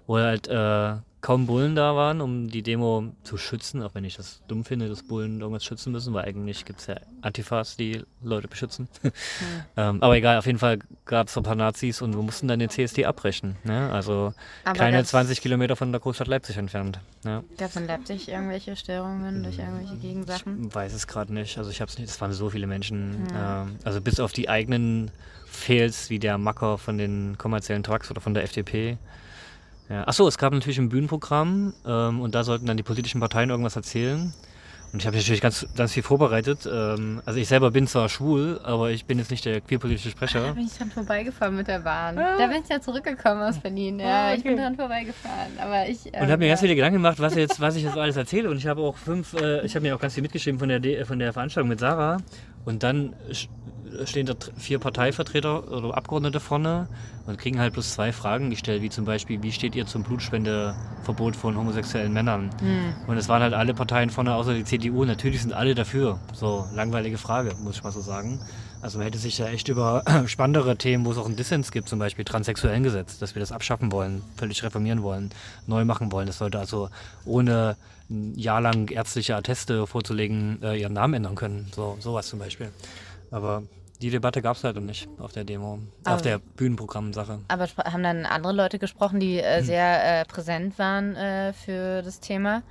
Wo 0.06 0.18
halt 0.18 0.46
äh, 0.46 0.96
kaum 1.22 1.46
Bullen 1.46 1.76
da 1.76 1.94
waren, 1.94 2.20
um 2.20 2.48
die 2.48 2.62
Demo 2.62 3.12
zu 3.22 3.36
schützen, 3.38 3.80
auch 3.82 3.94
wenn 3.94 4.04
ich 4.04 4.16
das 4.16 4.42
dumm 4.48 4.64
finde, 4.64 4.88
dass 4.88 5.04
Bullen 5.04 5.40
irgendwas 5.40 5.64
schützen 5.64 5.92
müssen, 5.92 6.12
weil 6.12 6.24
eigentlich 6.24 6.64
gibt 6.64 6.80
es 6.80 6.88
ja 6.88 6.96
Antifas, 7.20 7.76
die 7.76 8.02
Leute 8.22 8.48
beschützen. 8.48 8.88
ähm, 9.76 10.02
aber 10.02 10.16
egal, 10.16 10.36
auf 10.38 10.46
jeden 10.46 10.58
Fall 10.58 10.80
gab 11.04 11.28
es 11.28 11.36
ein 11.36 11.44
paar 11.44 11.54
Nazis 11.54 12.02
und 12.02 12.14
wir 12.14 12.22
mussten 12.22 12.48
dann 12.48 12.58
den 12.58 12.68
CSD 12.68 13.04
abbrechen. 13.06 13.56
Ne? 13.62 13.88
Also 13.92 14.34
Aber 14.64 14.76
keine 14.76 14.98
das- 14.98 15.08
20 15.10 15.40
Kilometer 15.40 15.76
von 15.76 15.92
der 15.92 16.00
Großstadt 16.00 16.26
Leipzig 16.26 16.56
entfernt. 16.56 16.98
Ja. 17.24 17.44
Gab 17.56 17.70
es 17.70 17.76
in 17.76 17.86
Leipzig 17.86 18.28
irgendwelche 18.28 18.74
Störungen 18.74 19.44
durch 19.44 19.58
irgendwelche 19.58 19.96
Gegensachen? 19.96 20.66
Ich 20.68 20.74
weiß 20.74 20.92
es 20.92 21.06
gerade 21.06 21.32
nicht. 21.32 21.56
Also 21.56 21.70
ich 21.70 21.80
habe 21.80 21.88
es 21.88 21.98
nicht. 21.98 22.10
Es 22.10 22.20
waren 22.20 22.32
so 22.32 22.50
viele 22.50 22.66
Menschen. 22.66 23.28
Ähm, 23.32 23.76
also 23.84 24.00
bis 24.00 24.18
auf 24.18 24.32
die 24.32 24.48
eigenen 24.48 25.12
Fails 25.46 26.10
wie 26.10 26.18
der 26.18 26.36
Macker 26.36 26.78
von 26.78 26.98
den 26.98 27.38
kommerziellen 27.38 27.84
Trucks 27.84 28.10
oder 28.10 28.20
von 28.20 28.34
der 28.34 28.42
FDP 28.42 28.98
Ja. 29.92 30.08
Achso, 30.08 30.26
es 30.26 30.38
gab 30.38 30.52
natürlich 30.54 30.78
ein 30.78 30.88
Bühnenprogramm 30.88 31.74
ähm, 31.86 32.20
und 32.20 32.34
da 32.34 32.44
sollten 32.44 32.64
dann 32.66 32.76
die 32.78 32.82
politischen 32.82 33.20
Parteien 33.20 33.50
irgendwas 33.50 33.76
erzählen. 33.76 34.32
Und 34.92 34.98
ich 35.00 35.06
habe 35.06 35.16
natürlich 35.16 35.40
ganz, 35.40 35.66
ganz 35.74 35.92
viel 35.92 36.02
vorbereitet. 36.02 36.68
Ähm, 36.70 37.22
also 37.24 37.38
ich 37.40 37.48
selber 37.48 37.70
bin 37.70 37.86
zwar 37.86 38.10
schwul, 38.10 38.60
aber 38.62 38.90
ich 38.90 39.06
bin 39.06 39.18
jetzt 39.18 39.30
nicht 39.30 39.44
der 39.46 39.62
queerpolitische 39.62 40.08
Da 40.10 40.12
Sprecher. 40.16 40.52
bin 40.52 40.66
ich 40.66 40.76
dran 40.76 40.90
vorbeigefahren 40.90 41.56
mit 41.56 41.66
der 41.66 41.78
Bahn. 41.80 42.16
Da 42.16 42.46
bin 42.46 42.62
ich 42.62 42.68
ja 42.68 42.78
zurückgekommen 42.78 43.42
aus 43.42 43.58
Berlin. 43.58 43.98
Ja, 44.00 44.26
Ah, 44.28 44.34
ich 44.34 44.42
bin 44.42 44.52
okay. 44.52 44.62
dran 44.62 44.76
vorbeigefahren. 44.76 45.52
Aber 45.58 45.88
ich. 45.88 46.04
Und 46.06 46.20
habe 46.20 46.36
mir 46.38 46.48
ganz 46.48 46.60
viele 46.60 46.74
Gedanken 46.74 46.96
gemacht, 46.96 47.18
was, 47.20 47.34
jetzt, 47.36 47.58
was 47.60 47.76
ich 47.76 47.84
jetzt 47.84 47.96
alles 47.96 48.16
erzähle. 48.16 48.50
Und 48.50 48.58
ich 48.58 48.66
habe 48.66 48.82
auch 48.82 48.96
fünf, 48.96 49.32
äh, 49.34 49.64
ich 49.64 49.74
habe 49.74 49.82
mir 49.86 49.94
auch 49.96 50.00
ganz 50.00 50.12
viel 50.14 50.22
mitgeschrieben 50.22 50.58
von 50.58 50.68
der, 50.68 50.80
D- 50.80 51.02
von 51.06 51.18
der 51.18 51.32
Veranstaltung 51.32 51.70
mit 51.70 51.80
Sarah. 51.80 52.18
Und 52.66 52.82
dann 52.82 53.14
stehen 54.04 54.26
da 54.26 54.34
vier 54.56 54.78
Parteivertreter 54.78 55.70
oder 55.70 55.96
Abgeordnete 55.96 56.40
vorne 56.40 56.88
und 57.26 57.38
kriegen 57.38 57.58
halt 57.58 57.72
bloß 57.74 57.92
zwei 57.92 58.12
Fragen 58.12 58.50
gestellt, 58.50 58.82
wie 58.82 58.90
zum 58.90 59.04
Beispiel, 59.04 59.42
wie 59.42 59.52
steht 59.52 59.74
ihr 59.74 59.86
zum 59.86 60.02
Blutspendeverbot 60.02 61.36
von 61.36 61.56
homosexuellen 61.56 62.12
Männern? 62.12 62.50
Und 63.06 63.16
es 63.16 63.28
waren 63.28 63.42
halt 63.42 63.54
alle 63.54 63.74
Parteien 63.74 64.10
vorne, 64.10 64.34
außer 64.34 64.54
die 64.54 64.64
CDU. 64.64 65.04
Natürlich 65.04 65.42
sind 65.42 65.52
alle 65.52 65.74
dafür. 65.74 66.18
So, 66.32 66.66
langweilige 66.74 67.18
Frage, 67.18 67.54
muss 67.62 67.76
ich 67.76 67.84
mal 67.84 67.92
so 67.92 68.00
sagen. 68.00 68.40
Also 68.82 68.98
man 68.98 69.04
hätte 69.04 69.18
sich 69.18 69.38
ja 69.38 69.46
echt 69.46 69.68
über 69.68 70.02
spannendere 70.26 70.76
Themen, 70.76 71.04
wo 71.04 71.12
es 71.12 71.18
auch 71.18 71.26
einen 71.26 71.36
Dissens 71.36 71.70
gibt, 71.70 71.88
zum 71.88 72.00
Beispiel 72.00 72.24
transsexuellen 72.24 72.82
Gesetz, 72.82 73.18
dass 73.18 73.36
wir 73.36 73.40
das 73.40 73.52
abschaffen 73.52 73.92
wollen, 73.92 74.22
völlig 74.36 74.62
reformieren 74.64 75.02
wollen, 75.02 75.30
neu 75.68 75.84
machen 75.84 76.10
wollen. 76.10 76.26
Das 76.26 76.38
sollte 76.38 76.58
also 76.58 76.88
ohne 77.24 77.76
ein 78.10 78.36
Jahr 78.36 78.60
lang 78.60 78.90
ärztliche 78.90 79.36
Atteste 79.36 79.86
vorzulegen, 79.86 80.60
äh, 80.62 80.80
ihren 80.80 80.92
Namen 80.92 81.14
ändern 81.14 81.36
können. 81.36 81.70
So, 81.74 81.96
sowas 82.00 82.26
zum 82.26 82.40
Beispiel. 82.40 82.70
Aber 83.30 83.62
die 84.02 84.10
Debatte 84.10 84.42
gab 84.42 84.56
es 84.56 84.64
halt 84.64 84.76
noch 84.76 84.82
nicht 84.82 85.08
auf 85.18 85.32
der 85.32 85.44
Demo, 85.44 85.78
Aber- 86.04 86.16
auf 86.16 86.22
der 86.22 86.38
Bühnenprogramm-Sache. 86.38 87.38
Aber 87.48 87.66
haben 87.84 88.02
dann 88.02 88.26
andere 88.26 88.52
Leute 88.52 88.78
gesprochen, 88.78 89.20
die 89.20 89.38
Hm. 89.38 89.44
äh, 89.44 89.62
sehr 89.62 90.20
äh, 90.20 90.24
präsent 90.26 90.78
waren 90.78 91.16
äh, 91.16 91.52
für 91.52 92.02
das 92.02 92.20
Thema? 92.20 92.62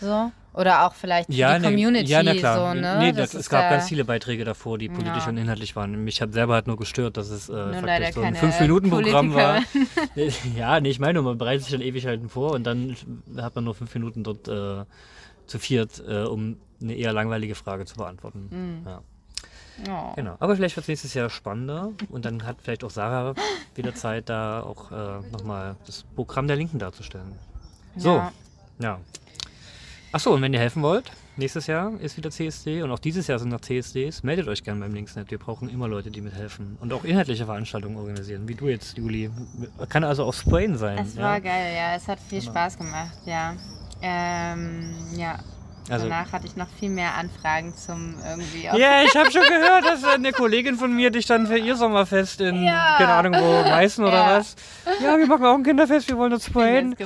So? 0.00 0.32
Oder 0.52 0.84
auch 0.86 0.94
vielleicht 0.94 1.26
für 1.26 1.32
die 1.32 1.42
ne- 1.42 1.60
Community 1.62 2.10
ja, 2.10 2.22
na 2.24 2.34
klar. 2.34 2.56
so, 2.74 2.80
ne? 2.80 2.96
Nee, 2.98 3.12
Das 3.12 3.30
das, 3.32 3.42
es 3.42 3.48
gab 3.50 3.62
ja- 3.64 3.70
ganz 3.70 3.88
viele 3.88 4.04
Beiträge 4.04 4.44
davor, 4.44 4.78
die 4.78 4.88
politisch 4.88 5.22
Ja. 5.24 5.28
und 5.28 5.36
inhaltlich 5.36 5.76
waren. 5.76 6.02
Mich 6.02 6.20
hat 6.22 6.32
selber 6.32 6.54
halt 6.54 6.66
nur 6.66 6.76
gestört, 6.76 7.16
dass 7.18 7.28
es 7.30 7.48
äh, 7.48 7.72
faktisch 7.74 8.14
so 8.14 8.22
ein 8.22 8.34
Fünf-Minuten-Programm 8.34 9.34
war. 9.34 9.62
ja, 10.56 10.80
nee, 10.80 10.88
ich 10.90 10.98
meine, 10.98 11.22
man 11.22 11.38
bereitet 11.38 11.64
sich 11.64 11.72
dann 11.72 11.82
ewig 11.82 12.06
halt 12.06 12.28
vor 12.30 12.52
und 12.52 12.64
dann 12.64 12.96
hat 13.36 13.54
man 13.54 13.62
nur 13.64 13.74
fünf 13.74 13.94
Minuten 13.94 14.24
dort 14.24 14.48
äh, 14.48 14.84
zu 15.46 15.58
viert, 15.60 16.02
äh, 16.08 16.22
um 16.24 16.56
eine 16.82 16.94
eher 16.94 17.12
langweilige 17.12 17.54
Frage 17.54 17.84
zu 17.84 17.94
beantworten. 17.96 18.48
Mhm. 18.50 18.86
Ja, 18.88 19.02
Oh. 19.88 20.12
genau. 20.16 20.36
Aber 20.40 20.56
vielleicht 20.56 20.76
wird 20.76 20.84
es 20.84 20.88
nächstes 20.88 21.14
Jahr 21.14 21.30
spannender 21.30 21.92
und 22.10 22.24
dann 22.24 22.44
hat 22.44 22.56
vielleicht 22.62 22.84
auch 22.84 22.90
Sarah 22.90 23.34
wieder 23.74 23.94
Zeit, 23.94 24.28
da 24.28 24.62
auch 24.62 24.90
äh, 24.90 25.20
nochmal 25.30 25.76
das 25.86 26.04
Programm 26.14 26.46
der 26.46 26.56
Linken 26.56 26.78
darzustellen. 26.78 27.32
So, 27.96 28.16
Ja. 28.16 28.32
ja. 28.80 28.98
Achso, 30.12 30.32
und 30.34 30.42
wenn 30.42 30.52
ihr 30.52 30.58
helfen 30.58 30.82
wollt, 30.82 31.10
nächstes 31.36 31.68
Jahr 31.68 31.92
ist 32.00 32.16
wieder 32.16 32.30
CSD 32.32 32.82
und 32.82 32.90
auch 32.90 32.98
dieses 32.98 33.28
Jahr 33.28 33.38
sind 33.38 33.50
noch 33.50 33.60
CSDs, 33.60 34.24
meldet 34.24 34.48
euch 34.48 34.64
gerne 34.64 34.80
beim 34.80 34.92
Linksnet. 34.92 35.30
Wir 35.30 35.38
brauchen 35.38 35.68
immer 35.70 35.86
Leute, 35.86 36.10
die 36.10 36.20
mithelfen 36.20 36.76
und 36.80 36.92
auch 36.92 37.04
inhaltliche 37.04 37.46
Veranstaltungen 37.46 37.96
organisieren, 37.96 38.48
wie 38.48 38.56
du 38.56 38.66
jetzt, 38.68 38.98
Juli. 38.98 39.30
Kann 39.88 40.02
also 40.02 40.24
auch 40.24 40.34
Sprayen 40.34 40.76
sein. 40.76 40.98
Es 40.98 41.14
ja? 41.14 41.22
war 41.22 41.40
geil, 41.40 41.74
ja. 41.76 41.94
Es 41.94 42.08
hat 42.08 42.18
viel 42.18 42.40
Genau. 42.40 42.50
Spaß 42.50 42.76
gemacht, 42.78 43.18
ja. 43.24 43.54
Ähm, 44.02 44.90
ja. 45.16 45.38
Also- 45.88 46.08
Danach 46.08 46.30
hatte 46.32 46.46
ich 46.46 46.54
noch 46.56 46.68
viel 46.78 46.90
mehr 46.90 47.14
Anfragen 47.14 47.74
zum 47.74 48.14
irgendwie. 48.28 48.64
Ja, 48.64 49.02
ich 49.02 49.14
habe 49.16 49.30
schon 49.32 49.42
gehört, 49.42 49.84
dass 49.84 50.04
eine 50.04 50.30
Kollegin 50.32 50.76
von 50.76 50.94
mir 50.94 51.10
dich 51.10 51.26
dann 51.26 51.46
für 51.48 51.58
ihr 51.58 51.74
Sommerfest 51.74 52.40
in, 52.40 52.62
Ja. 52.64 52.94
keine 52.98 53.12
Ahnung 53.12 53.32
wo, 53.34 53.62
Meißen 53.68 54.04
oder 54.04 54.14
Ja. 54.16 54.38
was. 54.38 54.54
Ja, 55.02 55.18
wir 55.18 55.26
machen 55.26 55.44
auch 55.44 55.54
ein 55.56 55.64
Kinderfest, 55.64 56.08
wir 56.08 56.16
wollen 56.16 56.32
uns 56.32 56.46
gefragt. 56.46 56.96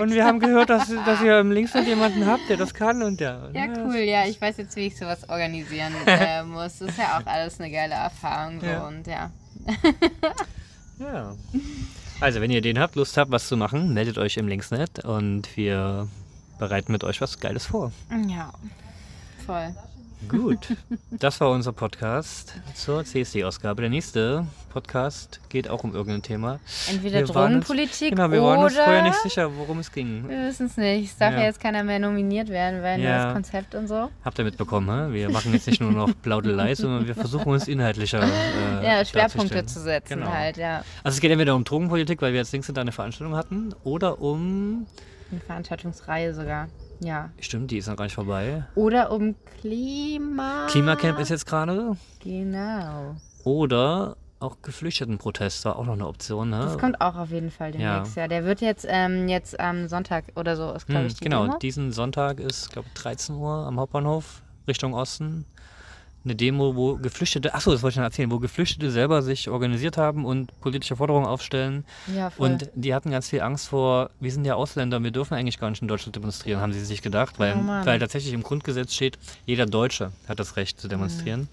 Und 0.00 0.12
wir 0.12 0.24
haben 0.24 0.40
gehört, 0.40 0.70
dass, 0.70 0.88
dass 1.06 1.20
ihr 1.22 1.38
im 1.40 1.52
Linksnet 1.52 1.86
jemanden 1.86 2.26
habt, 2.26 2.48
der 2.48 2.56
das 2.56 2.74
kann 2.74 3.02
und 3.02 3.20
der. 3.20 3.50
Ja, 3.52 3.66
cool, 3.84 3.96
ja. 3.96 4.24
Ich 4.26 4.40
weiß 4.40 4.56
jetzt, 4.56 4.74
wie 4.76 4.86
ich 4.86 4.96
sowas 4.98 5.28
organisieren 5.28 5.92
äh, 6.06 6.42
muss. 6.42 6.78
Das 6.78 6.88
ist 6.90 6.98
ja 6.98 7.18
auch 7.20 7.26
alles 7.26 7.60
eine 7.60 7.70
geile 7.70 7.94
Erfahrung. 7.94 8.60
So. 8.60 8.66
Ja. 8.66 8.86
Und 8.88 9.06
ja. 9.06 9.30
Ja. 10.98 11.34
Also, 12.20 12.40
wenn 12.40 12.50
ihr 12.50 12.60
den 12.60 12.78
habt, 12.78 12.94
Lust 12.96 13.16
habt, 13.16 13.30
was 13.30 13.48
zu 13.48 13.56
machen, 13.56 13.92
meldet 13.94 14.18
euch 14.18 14.36
im 14.36 14.46
Linksnet 14.46 15.04
und 15.04 15.56
wir 15.56 16.08
bereiten 16.62 16.92
mit 16.92 17.02
euch 17.02 17.20
was 17.20 17.40
Geiles 17.40 17.66
vor. 17.66 17.90
Ja. 18.28 18.52
Voll. 19.44 19.74
Gut, 20.28 20.68
das 21.10 21.40
war 21.40 21.50
unser 21.50 21.72
Podcast 21.72 22.54
zur 22.76 23.04
CSD-Ausgabe. 23.04 23.80
Der 23.82 23.90
nächste 23.90 24.46
Podcast 24.72 25.40
geht 25.48 25.68
auch 25.68 25.82
um 25.82 25.92
irgendein 25.96 26.22
Thema. 26.22 26.60
Entweder 26.88 27.18
Wir 27.26 27.34
waren 27.34 27.56
uns- 27.56 27.66
Drogenpolitik 27.66 28.10
Genau, 28.10 28.30
wir 28.30 28.40
waren 28.40 28.62
uns 28.62 28.74
vorher 28.76 29.02
nicht 29.02 29.16
sicher, 29.20 29.50
worum 29.56 29.80
es 29.80 29.90
ging. 29.90 30.28
wir 30.28 30.46
wissen 30.46 30.66
es 30.66 30.76
nicht. 30.76 31.10
Es 31.10 31.16
darf 31.18 31.32
ja. 31.32 31.40
Ja. 31.40 31.46
jetzt 31.46 31.58
keiner 31.58 31.82
mehr 31.82 31.98
nominiert 31.98 32.50
werden, 32.50 32.82
weil 32.84 33.00
Ja. 33.00 33.24
das 33.24 33.34
Konzept 33.34 33.74
und 33.74 33.88
so. 33.88 34.10
Habt 34.24 34.38
ihr 34.38 34.44
mitbekommen, 34.44 35.08
hä? 35.08 35.12
wir 35.12 35.28
machen 35.28 35.52
jetzt 35.54 35.66
nicht 35.66 35.80
nur 35.80 35.90
noch 35.90 36.10
Plaudelei, 36.22 36.72
sondern 36.76 37.08
wir 37.08 37.16
versuchen 37.16 37.48
uns 37.52 37.66
inhaltlicher 37.66 38.22
äh, 38.22 38.86
Ja, 38.86 39.04
Schwerpunkte 39.04 39.66
zu 39.66 39.80
setzen 39.80 40.20
Genau. 40.20 40.30
halt, 40.30 40.56
ja. 40.56 40.84
Also 41.02 41.16
es 41.16 41.20
geht 41.20 41.32
entweder 41.32 41.56
um 41.56 41.64
Drogenpolitik, 41.64 42.22
weil 42.22 42.32
wir 42.32 42.38
jetzt 42.38 42.52
links 42.52 42.66
hinter 42.66 42.82
eine 42.82 42.92
Veranstaltung 42.92 43.34
hatten, 43.34 43.74
oder 43.82 44.20
um... 44.22 44.86
Eine 45.32 45.40
Veranstaltungsreihe 45.40 46.34
sogar. 46.34 46.68
Ja. 47.00 47.30
Stimmt, 47.40 47.70
die 47.70 47.78
ist 47.78 47.88
noch 47.88 47.96
gar 47.96 48.04
nicht 48.04 48.14
vorbei. 48.14 48.64
Oder 48.74 49.10
um 49.10 49.34
Klima. 49.60 50.66
Klimacamp 50.68 51.18
ist 51.18 51.30
jetzt 51.30 51.46
gerade. 51.46 51.96
Genau. 52.22 53.16
Oder 53.44 54.16
auch 54.40 54.56
Geflüchtetenprotest 54.62 55.64
war 55.64 55.76
auch 55.76 55.86
noch 55.86 55.94
eine 55.94 56.06
Option. 56.06 56.50
Ne? 56.50 56.58
Das 56.58 56.76
kommt 56.78 57.00
auch 57.00 57.16
auf 57.16 57.30
jeden 57.30 57.50
Fall 57.50 57.72
demnächst. 57.72 58.16
Ja, 58.16 58.28
der 58.28 58.44
wird 58.44 58.60
jetzt, 58.60 58.84
ähm, 58.88 59.28
jetzt 59.28 59.58
am 59.58 59.88
Sonntag 59.88 60.24
oder 60.36 60.56
so, 60.56 60.70
ist 60.72 60.86
glaube 60.86 61.00
Hm, 61.02 61.06
ich 61.06 61.14
die 61.14 61.24
genau, 61.24 61.44
Demo. 61.46 61.58
diesen 61.58 61.92
Sonntag 61.92 62.40
ist, 62.40 62.70
glaube 62.70 62.88
ich, 62.88 63.00
13 63.00 63.36
Uhr 63.36 63.50
am 63.66 63.78
Hauptbahnhof 63.80 64.42
Richtung 64.68 64.94
Osten. 64.94 65.44
Eine 66.24 66.36
Demo, 66.36 66.76
wo 66.76 66.96
Geflüchtete, 66.96 67.54
achso, 67.54 67.72
das 67.72 67.82
wollte 67.82 67.94
ich 67.94 67.96
noch 67.98 68.04
erzählen, 68.04 68.30
wo 68.30 68.38
Geflüchtete 68.38 68.90
selber 68.90 69.22
sich 69.22 69.48
organisiert 69.48 69.96
haben 69.96 70.24
und 70.24 70.58
politische 70.60 70.94
Forderungen 70.96 71.26
aufstellen. 71.26 71.84
Ja, 72.14 72.30
voll. 72.30 72.50
Und 72.50 72.70
die 72.74 72.94
hatten 72.94 73.10
ganz 73.10 73.28
viel 73.28 73.40
Angst 73.40 73.68
vor, 73.68 74.10
wir 74.20 74.30
sind 74.30 74.44
ja 74.44 74.54
Ausländer, 74.54 75.02
wir 75.02 75.10
dürfen 75.10 75.34
eigentlich 75.34 75.58
gar 75.58 75.70
nicht 75.70 75.82
in 75.82 75.88
Deutschland 75.88 76.14
demonstrieren, 76.14 76.60
haben 76.60 76.72
sie 76.72 76.84
sich 76.84 77.02
gedacht, 77.02 77.38
weil, 77.38 77.56
Oh 77.56 77.86
weil 77.86 77.98
tatsächlich 77.98 78.32
im 78.32 78.42
Grundgesetz 78.42 78.94
steht, 78.94 79.18
jeder 79.46 79.66
Deutsche 79.66 80.12
hat 80.28 80.38
das 80.38 80.56
Recht 80.56 80.80
zu 80.80 80.88
demonstrieren. 80.88 81.48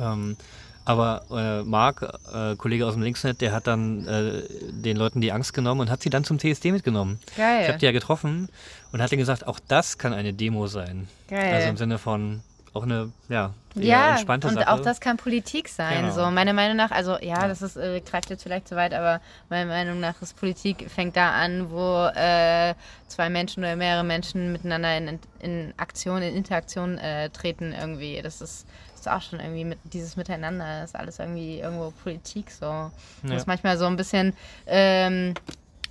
Ähm, 0.00 0.36
aber 0.84 1.22
äh, 1.30 1.62
Marc, 1.62 2.02
äh, 2.32 2.56
Kollege 2.56 2.86
aus 2.86 2.94
dem 2.94 3.02
Linksnet, 3.02 3.40
der 3.40 3.52
hat 3.52 3.66
dann 3.68 4.06
äh, 4.06 4.42
den 4.72 4.96
Leuten 4.96 5.20
die 5.20 5.30
Angst 5.30 5.54
genommen 5.54 5.80
und 5.80 5.90
hat 5.90 6.02
sie 6.02 6.10
dann 6.10 6.24
zum 6.24 6.38
TSD 6.38 6.72
mitgenommen. 6.72 7.20
Geil. 7.36 7.62
Ich 7.62 7.68
habe 7.68 7.78
die 7.78 7.84
ja 7.84 7.92
getroffen 7.92 8.48
und 8.90 9.00
hat 9.00 9.12
dann 9.12 9.18
gesagt, 9.18 9.46
auch 9.46 9.60
das 9.68 9.98
kann 9.98 10.12
eine 10.12 10.32
Demo 10.32 10.66
sein. 10.66 11.06
Geil. 11.28 11.54
Also 11.54 11.68
im 11.68 11.76
Sinne 11.76 11.98
von 11.98 12.40
auch 12.74 12.84
eine 12.84 13.12
ja, 13.28 13.52
eher 13.76 13.82
ja, 13.84 14.10
entspannte 14.12 14.48
und 14.48 14.54
Sache. 14.54 14.70
auch 14.70 14.80
das 14.80 15.00
kann 15.00 15.16
Politik 15.18 15.68
sein. 15.68 16.02
Genau. 16.02 16.14
So, 16.14 16.30
meiner 16.30 16.54
Meinung 16.54 16.76
nach, 16.76 16.90
also 16.90 17.18
ja, 17.20 17.46
das 17.46 17.60
ist, 17.60 17.76
äh, 17.76 18.00
greift 18.00 18.30
jetzt 18.30 18.42
vielleicht 18.42 18.68
zu 18.68 18.76
weit, 18.76 18.94
aber 18.94 19.20
meiner 19.50 19.66
Meinung 19.66 20.00
nach 20.00 20.20
ist 20.22 20.36
Politik 20.36 20.90
fängt 20.90 21.16
da 21.16 21.32
an, 21.32 21.70
wo 21.70 22.06
äh, 22.14 22.74
zwei 23.08 23.28
Menschen 23.28 23.62
oder 23.62 23.76
mehrere 23.76 24.04
Menschen 24.04 24.52
miteinander 24.52 24.96
in, 24.96 25.18
in 25.40 25.74
Aktion, 25.76 26.22
in 26.22 26.34
Interaktion 26.34 26.96
äh, 26.98 27.28
treten 27.28 27.74
irgendwie. 27.78 28.20
Das 28.22 28.40
ist, 28.40 28.66
ist 28.94 29.08
auch 29.08 29.20
schon 29.20 29.40
irgendwie 29.40 29.64
mit 29.64 29.78
dieses 29.84 30.16
Miteinander, 30.16 30.80
das 30.80 30.90
ist 30.90 30.96
alles 30.96 31.18
irgendwie 31.18 31.58
irgendwo 31.58 31.90
Politik 32.02 32.50
so. 32.50 32.90
Das 33.22 33.42
ist 33.42 33.46
manchmal 33.46 33.76
so 33.76 33.84
ein 33.84 33.96
bisschen 33.96 34.32
ähm, 34.66 35.34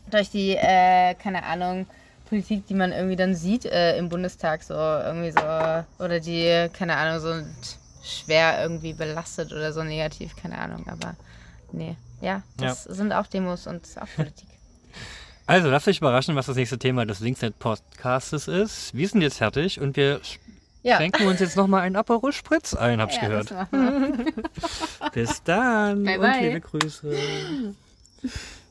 durch 0.10 0.32
die, 0.32 0.56
äh, 0.56 1.14
keine 1.16 1.44
Ahnung, 1.44 1.86
Politik, 2.32 2.66
die 2.68 2.76
man 2.76 2.94
irgendwie 2.94 3.18
dann 3.18 3.36
sieht 3.36 3.66
äh, 3.66 3.98
im 3.98 4.08
Bundestag, 4.08 4.64
so 4.64 4.74
irgendwie 4.74 5.32
so, 5.32 5.42
oder 6.04 6.22
die, 6.22 6.70
keine 6.72 6.96
Ahnung, 6.96 7.20
so 7.20 7.34
schwer 8.02 8.62
irgendwie 8.64 8.94
belastet 8.94 9.52
oder 9.52 9.74
so 9.74 9.84
negativ, 9.84 10.34
keine 10.38 10.58
Ahnung, 10.58 10.88
aber 10.88 11.18
nee. 11.74 11.98
Ja, 12.22 12.42
das 12.56 12.86
sind 12.86 13.12
auch 13.12 13.28
Demos 13.28 13.68
und 13.68 13.86
auch 14.00 14.08
Politik. 14.16 14.48
Also 15.48 15.70
lasst 15.70 15.90
euch 15.90 15.98
überraschen, 15.98 16.36
was 16.38 16.46
das 16.46 16.56
nächste 16.56 16.80
Thema 16.80 17.06
des 17.06 17.20
Linksnet 17.20 17.60
Podcastes 17.60 18.48
ist. 18.48 18.94
Wir 18.96 19.10
sind 19.10 19.22
jetzt 19.22 19.40
fertig 19.40 19.82
und 19.82 19.98
wir 19.98 20.22
Ja. 20.84 20.96
schenken 20.96 21.28
uns 21.28 21.42
jetzt 21.42 21.58
nochmal 21.58 21.82
einen 21.82 21.98
Aperol 21.98 22.32
Spritz 22.32 22.74
ein, 22.74 23.02
hab 23.02 23.10
ich 23.10 23.18
Ja, 23.18 23.28
gehört. 23.28 23.54
Bis 25.14 25.44
dann 25.44 26.06
Bye, 26.06 26.20
und 26.20 26.32
bye. 26.32 26.48
liebe 26.48 26.62
Grüße. 26.62 27.76